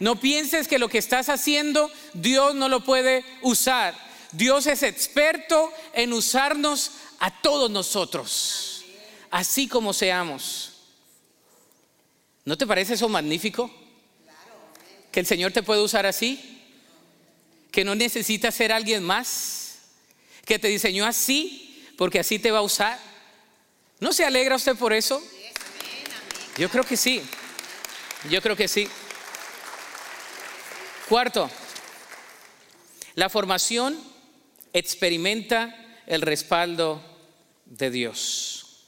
No 0.00 0.18
pienses 0.18 0.66
que 0.66 0.80
lo 0.80 0.88
que 0.88 0.98
estás 0.98 1.28
haciendo 1.28 1.92
Dios 2.12 2.56
no 2.56 2.68
lo 2.68 2.82
puede 2.82 3.24
usar. 3.42 3.94
Dios 4.32 4.66
es 4.66 4.82
experto 4.82 5.72
en 5.92 6.12
usarnos 6.12 6.90
a 7.20 7.40
todos 7.40 7.70
nosotros, 7.70 8.84
así 9.30 9.68
como 9.68 9.92
seamos. 9.92 10.72
¿No 12.44 12.58
te 12.58 12.66
parece 12.66 12.94
eso 12.94 13.08
magnífico? 13.08 13.70
Que 15.12 15.20
el 15.20 15.26
Señor 15.26 15.52
te 15.52 15.62
puede 15.62 15.82
usar 15.82 16.04
así, 16.04 16.60
que 17.70 17.84
no 17.84 17.94
necesitas 17.94 18.56
ser 18.56 18.72
alguien 18.72 19.04
más 19.04 19.63
que 20.44 20.58
te 20.58 20.68
diseñó 20.68 21.06
así, 21.06 21.84
porque 21.96 22.20
así 22.20 22.38
te 22.38 22.50
va 22.50 22.58
a 22.58 22.62
usar. 22.62 22.98
¿No 24.00 24.12
se 24.12 24.24
alegra 24.24 24.56
usted 24.56 24.76
por 24.76 24.92
eso? 24.92 25.22
Yo 26.58 26.68
creo 26.68 26.84
que 26.84 26.96
sí. 26.96 27.22
Yo 28.30 28.40
creo 28.40 28.56
que 28.56 28.68
sí. 28.68 28.88
Cuarto, 31.08 31.50
la 33.14 33.28
formación 33.28 33.98
experimenta 34.72 36.02
el 36.06 36.22
respaldo 36.22 37.02
de 37.66 37.90
Dios. 37.90 38.86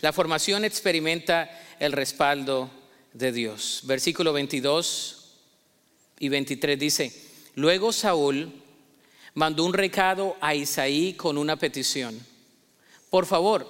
La 0.00 0.12
formación 0.12 0.64
experimenta 0.64 1.50
el 1.78 1.92
respaldo 1.92 2.70
de 3.12 3.32
Dios. 3.32 3.82
Versículo 3.84 4.32
22 4.32 5.36
y 6.18 6.28
23 6.28 6.78
dice, 6.78 7.26
luego 7.54 7.92
Saúl 7.92 8.59
mandó 9.40 9.64
un 9.64 9.72
recado 9.72 10.36
a 10.42 10.54
Isaí 10.54 11.14
con 11.14 11.38
una 11.38 11.56
petición. 11.56 12.20
Por 13.08 13.24
favor, 13.24 13.66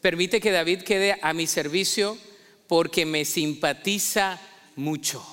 permite 0.00 0.40
que 0.40 0.50
David 0.50 0.82
quede 0.82 1.16
a 1.22 1.32
mi 1.32 1.46
servicio 1.46 2.18
porque 2.66 3.06
me 3.06 3.24
simpatiza 3.24 4.40
mucho. 4.74 5.24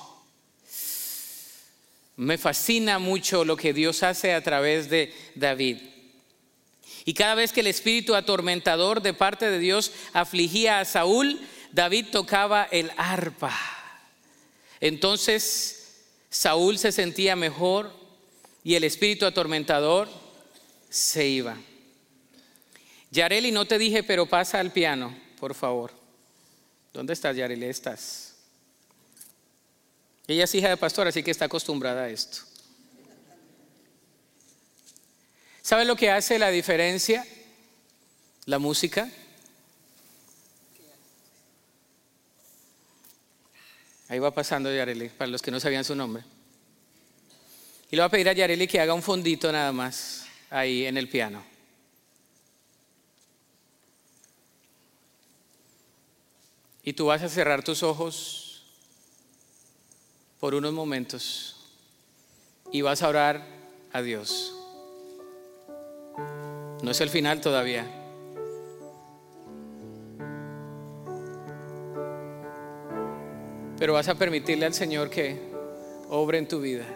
Me 2.14 2.38
fascina 2.38 3.00
mucho 3.00 3.44
lo 3.44 3.56
que 3.56 3.72
Dios 3.72 4.04
hace 4.04 4.32
a 4.32 4.44
través 4.44 4.90
de 4.90 5.12
David. 5.34 5.78
Y 7.04 7.14
cada 7.14 7.34
vez 7.34 7.52
que 7.52 7.58
el 7.58 7.66
espíritu 7.66 8.14
atormentador 8.14 9.02
de 9.02 9.12
parte 9.12 9.50
de 9.50 9.58
Dios 9.58 9.90
afligía 10.12 10.78
a 10.78 10.84
Saúl, 10.84 11.40
David 11.72 12.06
tocaba 12.12 12.68
el 12.70 12.92
arpa. 12.96 13.58
Entonces 14.80 16.04
Saúl 16.30 16.78
se 16.78 16.92
sentía 16.92 17.34
mejor 17.34 17.97
y 18.64 18.74
el 18.74 18.84
espíritu 18.84 19.26
atormentador 19.26 20.08
se 20.88 21.26
iba. 21.26 21.56
Yareli, 23.10 23.50
no 23.50 23.66
te 23.66 23.78
dije, 23.78 24.02
pero 24.02 24.26
pasa 24.26 24.60
al 24.60 24.72
piano, 24.72 25.16
por 25.38 25.54
favor. 25.54 25.92
¿Dónde 26.92 27.12
estás, 27.12 27.36
Yareli? 27.36 27.66
Estás. 27.66 28.34
Ella 30.26 30.44
es 30.44 30.54
hija 30.54 30.68
de 30.68 30.76
pastor, 30.76 31.08
así 31.08 31.22
que 31.22 31.30
está 31.30 31.46
acostumbrada 31.46 32.04
a 32.04 32.10
esto. 32.10 32.38
¿Sabe 35.62 35.84
lo 35.84 35.96
que 35.96 36.10
hace 36.10 36.38
la 36.38 36.50
diferencia? 36.50 37.26
La 38.44 38.58
música. 38.58 39.10
Ahí 44.08 44.18
va 44.18 44.32
pasando 44.32 44.74
Yareli, 44.74 45.10
para 45.10 45.30
los 45.30 45.42
que 45.42 45.50
no 45.50 45.60
sabían 45.60 45.84
su 45.84 45.94
nombre. 45.94 46.24
Y 47.90 47.96
le 47.96 48.02
voy 48.02 48.06
a 48.06 48.10
pedir 48.10 48.28
a 48.28 48.32
Yareli 48.32 48.66
que 48.66 48.80
haga 48.80 48.92
un 48.92 49.02
fondito 49.02 49.50
nada 49.50 49.72
más 49.72 50.26
ahí 50.50 50.84
en 50.84 50.96
el 50.98 51.08
piano. 51.08 51.42
Y 56.82 56.92
tú 56.92 57.06
vas 57.06 57.22
a 57.22 57.28
cerrar 57.28 57.62
tus 57.62 57.82
ojos 57.82 58.62
por 60.40 60.54
unos 60.54 60.72
momentos 60.72 61.56
y 62.70 62.82
vas 62.82 63.02
a 63.02 63.08
orar 63.08 63.44
a 63.92 64.02
Dios. 64.02 64.54
No 66.82 66.90
es 66.90 67.00
el 67.00 67.08
final 67.10 67.40
todavía. 67.40 67.86
Pero 73.78 73.92
vas 73.92 74.08
a 74.08 74.14
permitirle 74.14 74.66
al 74.66 74.74
Señor 74.74 75.08
que 75.08 75.40
obre 76.08 76.38
en 76.38 76.48
tu 76.48 76.60
vida. 76.60 76.86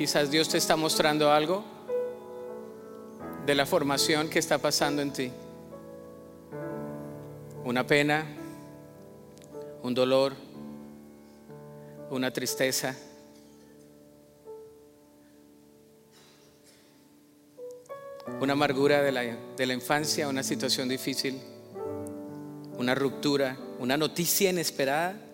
Quizás 0.00 0.30
Dios 0.30 0.48
te 0.48 0.56
está 0.56 0.76
mostrando 0.76 1.30
algo 1.30 1.62
de 3.44 3.54
la 3.54 3.66
formación 3.66 4.30
que 4.30 4.38
está 4.38 4.56
pasando 4.56 5.02
en 5.02 5.12
ti. 5.12 5.30
Una 7.66 7.86
pena, 7.86 8.24
un 9.82 9.92
dolor, 9.92 10.32
una 12.08 12.30
tristeza. 12.30 12.96
Una 18.40 18.54
amargura 18.54 19.02
de 19.02 19.12
la, 19.12 19.22
de 19.54 19.66
la 19.66 19.74
infancia, 19.74 20.28
una 20.28 20.42
situación 20.42 20.88
difícil, 20.88 21.38
una 22.78 22.94
ruptura, 22.94 23.54
una 23.78 23.98
noticia 23.98 24.48
inesperada. 24.48 25.29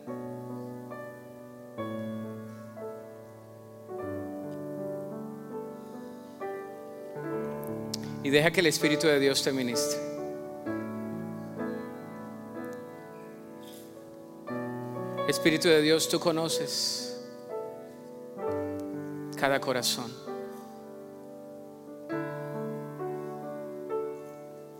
Y 8.26 8.30
deja 8.30 8.50
que 8.50 8.58
el 8.58 8.66
Espíritu 8.66 9.06
de 9.06 9.20
Dios 9.20 9.40
te 9.40 9.52
ministre. 9.52 10.00
Espíritu 15.28 15.68
de 15.68 15.80
Dios, 15.80 16.08
tú 16.08 16.18
conoces 16.18 17.24
cada 19.38 19.60
corazón. 19.60 20.12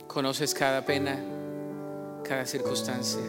Conoces 0.09 0.53
cada 0.53 0.85
pena, 0.85 1.17
cada 2.25 2.45
circunstancia. 2.47 3.23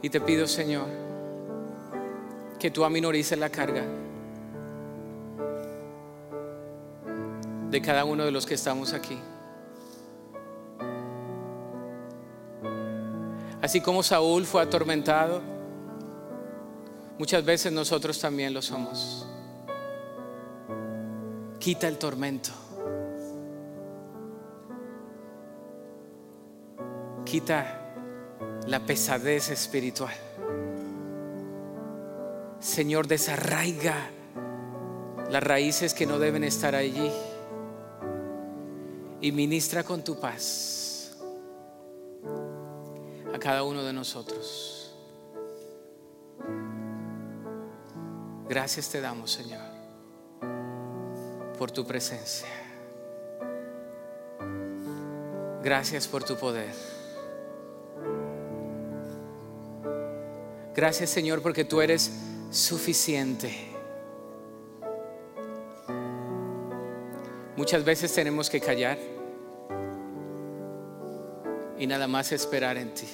Y 0.00 0.08
te 0.08 0.22
pido, 0.22 0.46
Señor, 0.46 0.86
que 2.58 2.70
tú 2.70 2.82
aminorices 2.82 3.38
la 3.38 3.50
carga. 3.50 4.01
De 7.72 7.80
cada 7.80 8.04
uno 8.04 8.26
de 8.26 8.30
los 8.30 8.44
que 8.44 8.52
estamos 8.52 8.92
aquí. 8.92 9.18
Así 13.62 13.80
como 13.80 14.02
Saúl 14.02 14.44
fue 14.44 14.60
atormentado, 14.60 15.40
muchas 17.18 17.42
veces 17.42 17.72
nosotros 17.72 18.20
también 18.20 18.52
lo 18.52 18.60
somos. 18.60 19.26
Quita 21.58 21.88
el 21.88 21.96
tormento. 21.96 22.50
Quita 27.24 27.94
la 28.66 28.80
pesadez 28.80 29.48
espiritual. 29.48 30.14
Señor, 32.60 33.06
desarraiga 33.06 34.10
las 35.30 35.42
raíces 35.42 35.94
que 35.94 36.04
no 36.04 36.18
deben 36.18 36.44
estar 36.44 36.74
allí 36.74 37.10
y 39.22 39.30
ministra 39.32 39.84
con 39.84 40.02
tu 40.02 40.18
paz 40.18 41.16
a 43.32 43.38
cada 43.38 43.62
uno 43.62 43.82
de 43.82 43.92
nosotros. 43.92 44.94
Gracias 48.48 48.90
te 48.90 49.00
damos, 49.00 49.30
Señor, 49.30 49.62
por 51.56 51.70
tu 51.70 51.86
presencia. 51.86 52.48
Gracias 55.62 56.08
por 56.08 56.24
tu 56.24 56.36
poder. 56.36 56.74
Gracias, 60.74 61.10
Señor, 61.10 61.42
porque 61.42 61.64
tú 61.64 61.80
eres 61.80 62.10
suficiente. 62.50 63.71
Muchas 67.72 67.86
veces 67.86 68.12
tenemos 68.12 68.50
que 68.50 68.60
callar 68.60 68.98
y 71.78 71.86
nada 71.86 72.06
más 72.06 72.30
esperar 72.32 72.76
en 72.76 72.92
ti. 72.92 73.08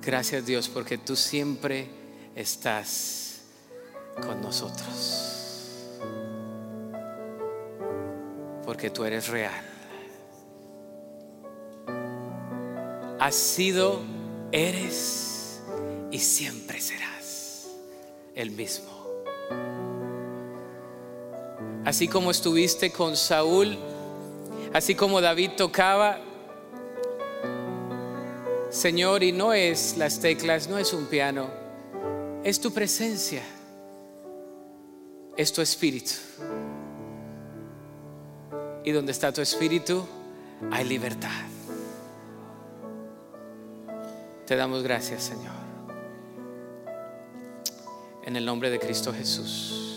Gracias 0.00 0.46
Dios 0.46 0.68
porque 0.68 0.96
tú 0.98 1.16
siempre 1.16 1.88
estás 2.36 3.40
con 4.22 4.40
nosotros. 4.40 5.88
Porque 8.64 8.90
tú 8.90 9.04
eres 9.04 9.26
real. 9.26 9.64
Has 13.18 13.34
sido, 13.34 14.02
eres 14.52 15.60
y 16.12 16.20
siempre 16.20 16.80
serás 16.80 17.66
el 18.36 18.52
mismo 18.52 18.97
así 21.88 22.06
como 22.06 22.30
estuviste 22.30 22.92
con 22.92 23.16
Saúl, 23.16 23.78
así 24.74 24.94
como 24.94 25.22
David 25.22 25.52
tocaba, 25.56 26.18
Señor, 28.68 29.22
y 29.22 29.32
no 29.32 29.54
es 29.54 29.96
las 29.96 30.20
teclas, 30.20 30.68
no 30.68 30.76
es 30.76 30.92
un 30.92 31.06
piano, 31.06 31.48
es 32.44 32.60
tu 32.60 32.74
presencia, 32.74 33.42
es 35.34 35.50
tu 35.50 35.62
espíritu. 35.62 36.12
Y 38.84 38.92
donde 38.92 39.12
está 39.12 39.32
tu 39.32 39.40
espíritu, 39.40 40.06
hay 40.70 40.84
libertad. 40.84 41.30
Te 44.44 44.56
damos 44.56 44.82
gracias, 44.82 45.22
Señor. 45.22 45.56
En 48.26 48.36
el 48.36 48.44
nombre 48.44 48.68
de 48.68 48.78
Cristo 48.78 49.10
Jesús. 49.10 49.87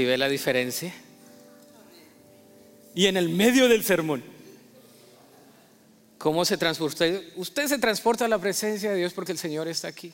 ¿Si 0.00 0.06
ve 0.06 0.16
la 0.16 0.30
diferencia? 0.30 0.94
Y 2.94 3.04
en 3.04 3.18
el 3.18 3.28
medio 3.28 3.68
del 3.68 3.84
sermón, 3.84 4.24
¿cómo 6.16 6.42
se 6.46 6.56
transporta? 6.56 7.04
Usted 7.36 7.66
se 7.66 7.76
transporta 7.76 8.24
a 8.24 8.28
la 8.28 8.38
presencia 8.38 8.92
de 8.92 8.96
Dios 8.96 9.12
porque 9.12 9.32
el 9.32 9.36
Señor 9.36 9.68
está 9.68 9.88
aquí. 9.88 10.10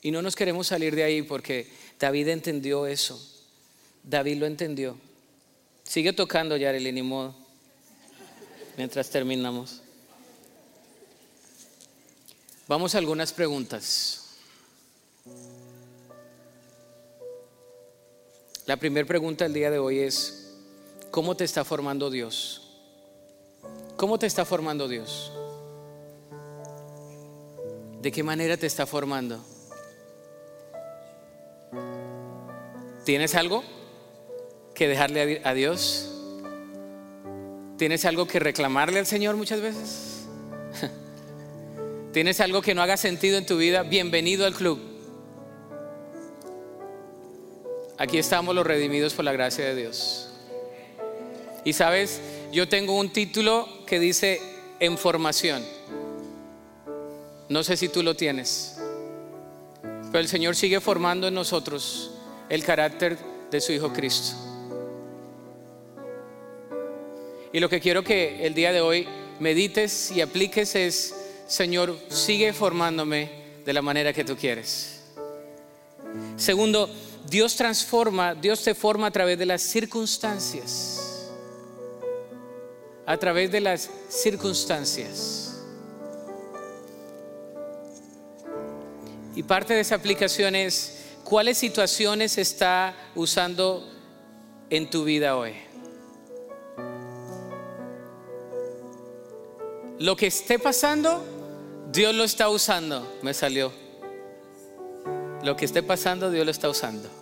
Y 0.00 0.12
no 0.12 0.22
nos 0.22 0.36
queremos 0.36 0.68
salir 0.68 0.94
de 0.94 1.02
ahí 1.02 1.22
porque 1.22 1.68
David 1.98 2.28
entendió 2.28 2.86
eso. 2.86 3.20
David 4.04 4.36
lo 4.36 4.46
entendió. 4.46 4.96
Sigue 5.82 6.12
tocando, 6.12 6.56
ya 6.56 6.72
ni 6.74 7.02
modo 7.02 7.34
mientras 8.76 9.10
terminamos. 9.10 9.82
Vamos 12.68 12.94
a 12.94 12.98
algunas 12.98 13.32
preguntas. 13.32 14.27
La 18.68 18.76
primera 18.76 19.06
pregunta 19.06 19.44
del 19.44 19.54
día 19.54 19.70
de 19.70 19.78
hoy 19.78 20.00
es, 20.00 20.52
¿cómo 21.10 21.34
te 21.34 21.42
está 21.42 21.64
formando 21.64 22.10
Dios? 22.10 22.68
¿Cómo 23.96 24.18
te 24.18 24.26
está 24.26 24.44
formando 24.44 24.86
Dios? 24.88 25.32
¿De 28.02 28.12
qué 28.12 28.22
manera 28.22 28.58
te 28.58 28.66
está 28.66 28.84
formando? 28.84 29.42
¿Tienes 33.06 33.34
algo 33.36 33.64
que 34.74 34.86
dejarle 34.86 35.40
a 35.44 35.54
Dios? 35.54 36.12
¿Tienes 37.78 38.04
algo 38.04 38.28
que 38.28 38.38
reclamarle 38.38 38.98
al 38.98 39.06
Señor 39.06 39.36
muchas 39.36 39.62
veces? 39.62 40.26
¿Tienes 42.12 42.38
algo 42.42 42.60
que 42.60 42.74
no 42.74 42.82
haga 42.82 42.98
sentido 42.98 43.38
en 43.38 43.46
tu 43.46 43.56
vida? 43.56 43.82
Bienvenido 43.82 44.44
al 44.44 44.52
club. 44.52 44.97
Aquí 47.98 48.16
estamos 48.16 48.54
los 48.54 48.64
redimidos 48.64 49.12
por 49.12 49.24
la 49.24 49.32
gracia 49.32 49.64
de 49.64 49.74
Dios. 49.74 50.28
Y 51.64 51.72
sabes, 51.72 52.20
yo 52.52 52.68
tengo 52.68 52.96
un 52.96 53.12
título 53.12 53.68
que 53.86 53.98
dice 53.98 54.40
en 54.78 54.96
formación. 54.96 55.64
No 57.48 57.64
sé 57.64 57.76
si 57.76 57.88
tú 57.88 58.04
lo 58.04 58.14
tienes, 58.14 58.78
pero 60.12 60.20
el 60.20 60.28
Señor 60.28 60.54
sigue 60.54 60.80
formando 60.80 61.26
en 61.26 61.34
nosotros 61.34 62.12
el 62.48 62.62
carácter 62.62 63.18
de 63.50 63.60
su 63.60 63.72
Hijo 63.72 63.92
Cristo. 63.92 64.36
Y 67.52 67.58
lo 67.58 67.68
que 67.68 67.80
quiero 67.80 68.04
que 68.04 68.46
el 68.46 68.54
día 68.54 68.72
de 68.72 68.80
hoy 68.80 69.08
medites 69.40 70.12
y 70.12 70.20
apliques 70.20 70.76
es, 70.76 71.14
Señor, 71.48 71.98
sigue 72.08 72.52
formándome 72.52 73.30
de 73.64 73.72
la 73.72 73.82
manera 73.82 74.12
que 74.12 74.24
tú 74.24 74.36
quieres. 74.36 75.02
Segundo, 76.36 76.88
Dios 77.28 77.56
transforma, 77.56 78.34
Dios 78.34 78.62
te 78.62 78.74
forma 78.74 79.08
a 79.08 79.10
través 79.10 79.38
de 79.38 79.44
las 79.44 79.60
circunstancias. 79.60 81.28
A 83.04 83.18
través 83.18 83.52
de 83.52 83.60
las 83.60 83.90
circunstancias. 84.08 85.60
Y 89.34 89.42
parte 89.42 89.74
de 89.74 89.80
esa 89.80 89.96
aplicación 89.96 90.56
es 90.56 91.00
cuáles 91.22 91.58
situaciones 91.58 92.38
está 92.38 92.96
usando 93.14 93.86
en 94.70 94.88
tu 94.88 95.04
vida 95.04 95.36
hoy. 95.36 95.52
Lo 99.98 100.16
que 100.16 100.28
esté 100.28 100.58
pasando, 100.58 101.22
Dios 101.92 102.14
lo 102.14 102.24
está 102.24 102.48
usando. 102.48 103.18
Me 103.20 103.34
salió. 103.34 103.70
Lo 105.42 105.56
que 105.56 105.66
esté 105.66 105.82
pasando, 105.82 106.30
Dios 106.30 106.46
lo 106.46 106.50
está 106.50 106.68
usando. 106.68 107.17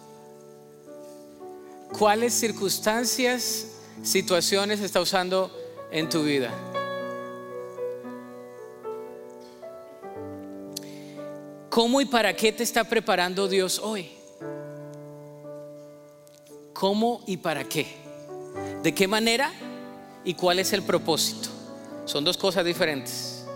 ¿Cuáles 1.99 2.34
circunstancias, 2.34 3.68
situaciones 4.03 4.80
está 4.80 5.01
usando 5.01 5.51
en 5.90 6.11
tu 6.11 6.24
vida? 6.24 6.53
¿Cómo 11.70 12.03
y 12.03 12.05
para 12.05 12.36
qué 12.36 12.53
te 12.53 12.64
está 12.64 12.84
preparando 12.84 13.49
Dios 13.49 13.78
hoy? 13.78 14.11
¿Cómo 16.74 17.22
y 17.26 17.38
para 17.38 17.64
qué? 17.64 17.86
¿De 18.82 18.94
qué 18.94 19.09
manera? 19.09 19.51
¿Y 20.22 20.34
cuál 20.34 20.59
es 20.59 20.74
el 20.74 20.82
propósito? 20.82 21.49
Son 22.05 22.24
dos 22.24 22.36
cosas 22.36 22.66
diferentes. 22.66 23.47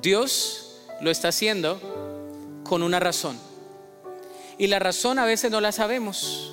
Dios 0.00 0.78
lo 1.00 1.10
está 1.10 1.28
haciendo 1.28 1.80
con 2.62 2.84
una 2.84 3.00
razón. 3.00 3.36
Y 4.56 4.68
la 4.68 4.78
razón 4.78 5.18
a 5.18 5.24
veces 5.24 5.50
no 5.50 5.60
la 5.60 5.72
sabemos. 5.72 6.51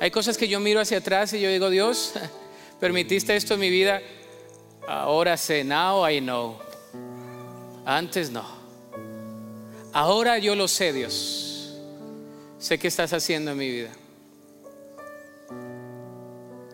Hay 0.00 0.10
cosas 0.10 0.36
que 0.36 0.48
yo 0.48 0.60
miro 0.60 0.80
hacia 0.80 0.98
atrás 0.98 1.32
y 1.32 1.40
yo 1.40 1.50
digo, 1.50 1.70
Dios, 1.70 2.14
permitiste 2.80 3.34
esto 3.36 3.54
en 3.54 3.60
mi 3.60 3.70
vida. 3.70 4.00
Ahora 4.86 5.36
sé, 5.36 5.64
now 5.64 6.08
I 6.08 6.20
know. 6.20 6.58
Antes 7.84 8.30
no. 8.30 8.44
Ahora 9.92 10.38
yo 10.38 10.54
lo 10.54 10.68
sé, 10.68 10.92
Dios. 10.92 11.76
Sé 12.58 12.78
qué 12.78 12.88
estás 12.88 13.12
haciendo 13.12 13.52
en 13.52 13.58
mi 13.58 13.70
vida. 13.70 13.90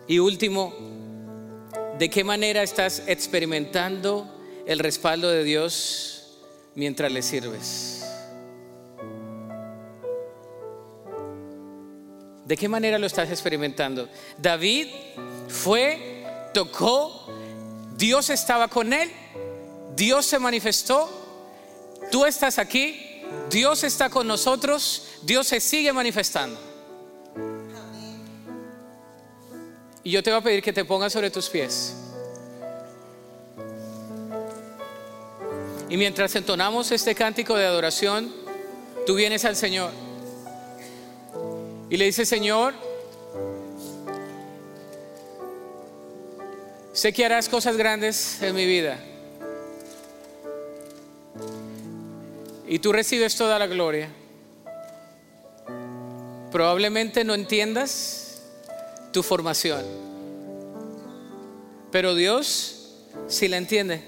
Y 0.07 0.19
último, 0.19 0.73
¿De 1.97 2.09
qué 2.09 2.25
manera 2.25 2.61
estás 2.61 3.03
experimentando 3.07 4.27
el 4.65 4.79
respaldo 4.79 5.31
de 5.31 5.45
Dios 5.45 6.41
mientras 6.75 7.09
le 7.09 7.21
sirves? 7.21 7.94
¿De 12.45 12.55
qué 12.55 12.69
manera 12.69 12.99
lo 12.99 13.07
estás 13.07 13.29
experimentando? 13.31 14.07
David 14.37 14.87
fue, 15.47 16.23
tocó, 16.53 17.27
Dios 17.97 18.29
estaba 18.29 18.67
con 18.67 18.93
él, 18.93 19.11
Dios 19.95 20.27
se 20.27 20.37
manifestó, 20.37 21.09
tú 22.11 22.23
estás 22.23 22.59
aquí, 22.59 23.23
Dios 23.49 23.83
está 23.83 24.11
con 24.11 24.27
nosotros, 24.27 25.07
Dios 25.23 25.47
se 25.47 25.59
sigue 25.59 25.91
manifestando. 25.91 26.59
Y 30.03 30.11
yo 30.11 30.21
te 30.21 30.29
voy 30.29 30.39
a 30.39 30.43
pedir 30.43 30.61
que 30.61 30.71
te 30.71 30.85
pongas 30.85 31.13
sobre 31.13 31.31
tus 31.31 31.49
pies. 31.49 31.95
Y 35.89 35.97
mientras 35.97 36.35
entonamos 36.35 36.91
este 36.91 37.15
cántico 37.15 37.55
de 37.55 37.65
adoración, 37.65 38.31
tú 39.07 39.15
vienes 39.15 39.45
al 39.45 39.55
Señor 39.55 40.04
y 41.89 41.97
le 41.97 42.05
dices, 42.05 42.27
Señor, 42.27 42.73
sé 46.93 47.13
que 47.13 47.25
harás 47.25 47.47
cosas 47.47 47.77
grandes 47.77 48.41
en 48.41 48.55
mi 48.55 48.65
vida. 48.65 48.97
Y 52.67 52.79
tú 52.79 52.91
recibes 52.91 53.35
toda 53.35 53.59
la 53.59 53.67
gloria. 53.67 54.09
Probablemente 56.51 57.23
no 57.23 57.33
entiendas 57.33 58.41
tu 59.11 59.21
formación. 59.21 59.85
Pero 61.91 62.15
Dios 62.15 62.95
sí 63.27 63.47
la 63.47 63.57
entiende. 63.57 64.01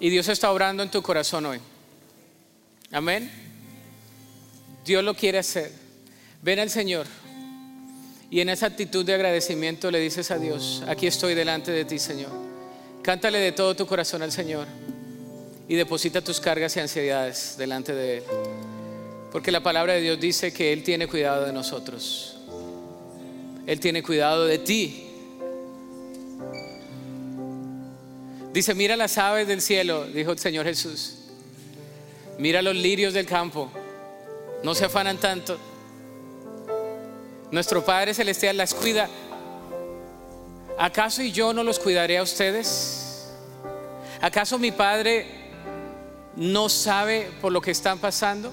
Y 0.00 0.10
Dios 0.10 0.28
está 0.28 0.50
obrando 0.50 0.82
en 0.82 0.90
tu 0.90 1.00
corazón 1.00 1.46
hoy. 1.46 1.60
Amén. 2.90 3.41
Dios 4.84 5.04
lo 5.04 5.14
quiere 5.14 5.38
hacer. 5.38 5.70
Ven 6.42 6.58
al 6.58 6.70
Señor. 6.70 7.06
Y 8.30 8.40
en 8.40 8.48
esa 8.48 8.66
actitud 8.66 9.04
de 9.04 9.14
agradecimiento 9.14 9.90
le 9.90 10.00
dices 10.00 10.30
a 10.30 10.38
Dios, 10.38 10.82
aquí 10.86 11.06
estoy 11.06 11.34
delante 11.34 11.70
de 11.70 11.84
ti, 11.84 11.98
Señor. 11.98 12.30
Cántale 13.02 13.38
de 13.38 13.52
todo 13.52 13.76
tu 13.76 13.86
corazón 13.86 14.22
al 14.22 14.32
Señor 14.32 14.66
y 15.68 15.74
deposita 15.74 16.22
tus 16.22 16.40
cargas 16.40 16.76
y 16.76 16.80
ansiedades 16.80 17.56
delante 17.58 17.94
de 17.94 18.18
Él. 18.18 18.24
Porque 19.30 19.50
la 19.50 19.62
palabra 19.62 19.92
de 19.92 20.00
Dios 20.00 20.20
dice 20.20 20.52
que 20.52 20.72
Él 20.72 20.82
tiene 20.82 21.06
cuidado 21.08 21.44
de 21.44 21.52
nosotros. 21.52 22.36
Él 23.66 23.80
tiene 23.80 24.02
cuidado 24.02 24.46
de 24.46 24.58
ti. 24.58 25.08
Dice, 28.52 28.74
mira 28.74 28.96
las 28.96 29.16
aves 29.18 29.46
del 29.46 29.60
cielo, 29.62 30.06
dijo 30.06 30.32
el 30.32 30.38
Señor 30.38 30.66
Jesús. 30.66 31.18
Mira 32.38 32.60
los 32.62 32.74
lirios 32.74 33.14
del 33.14 33.26
campo. 33.26 33.70
No 34.62 34.74
se 34.74 34.84
afanan 34.84 35.18
tanto. 35.18 35.58
Nuestro 37.50 37.84
Padre 37.84 38.14
Celestial 38.14 38.56
las 38.56 38.74
cuida. 38.74 39.08
¿Acaso 40.78 41.22
y 41.22 41.32
yo 41.32 41.52
no 41.52 41.62
los 41.62 41.78
cuidaré 41.78 42.18
a 42.18 42.22
ustedes? 42.22 43.30
¿Acaso 44.20 44.58
mi 44.58 44.72
Padre 44.72 45.26
no 46.36 46.68
sabe 46.68 47.30
por 47.40 47.52
lo 47.52 47.60
que 47.60 47.72
están 47.72 47.98
pasando? 47.98 48.52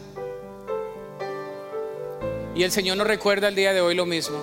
Y 2.56 2.64
el 2.64 2.72
Señor 2.72 2.98
nos 2.98 3.08
recuerda 3.08 3.48
el 3.48 3.56
día 3.56 3.72
de 3.72 3.82
hoy 3.82 3.96
lo 3.96 4.06
mismo. 4.06 4.38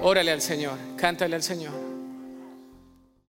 Órale 0.00 0.30
al 0.30 0.40
Señor, 0.40 0.78
cántale 0.96 1.36
al 1.36 1.42
Señor. 1.42 1.87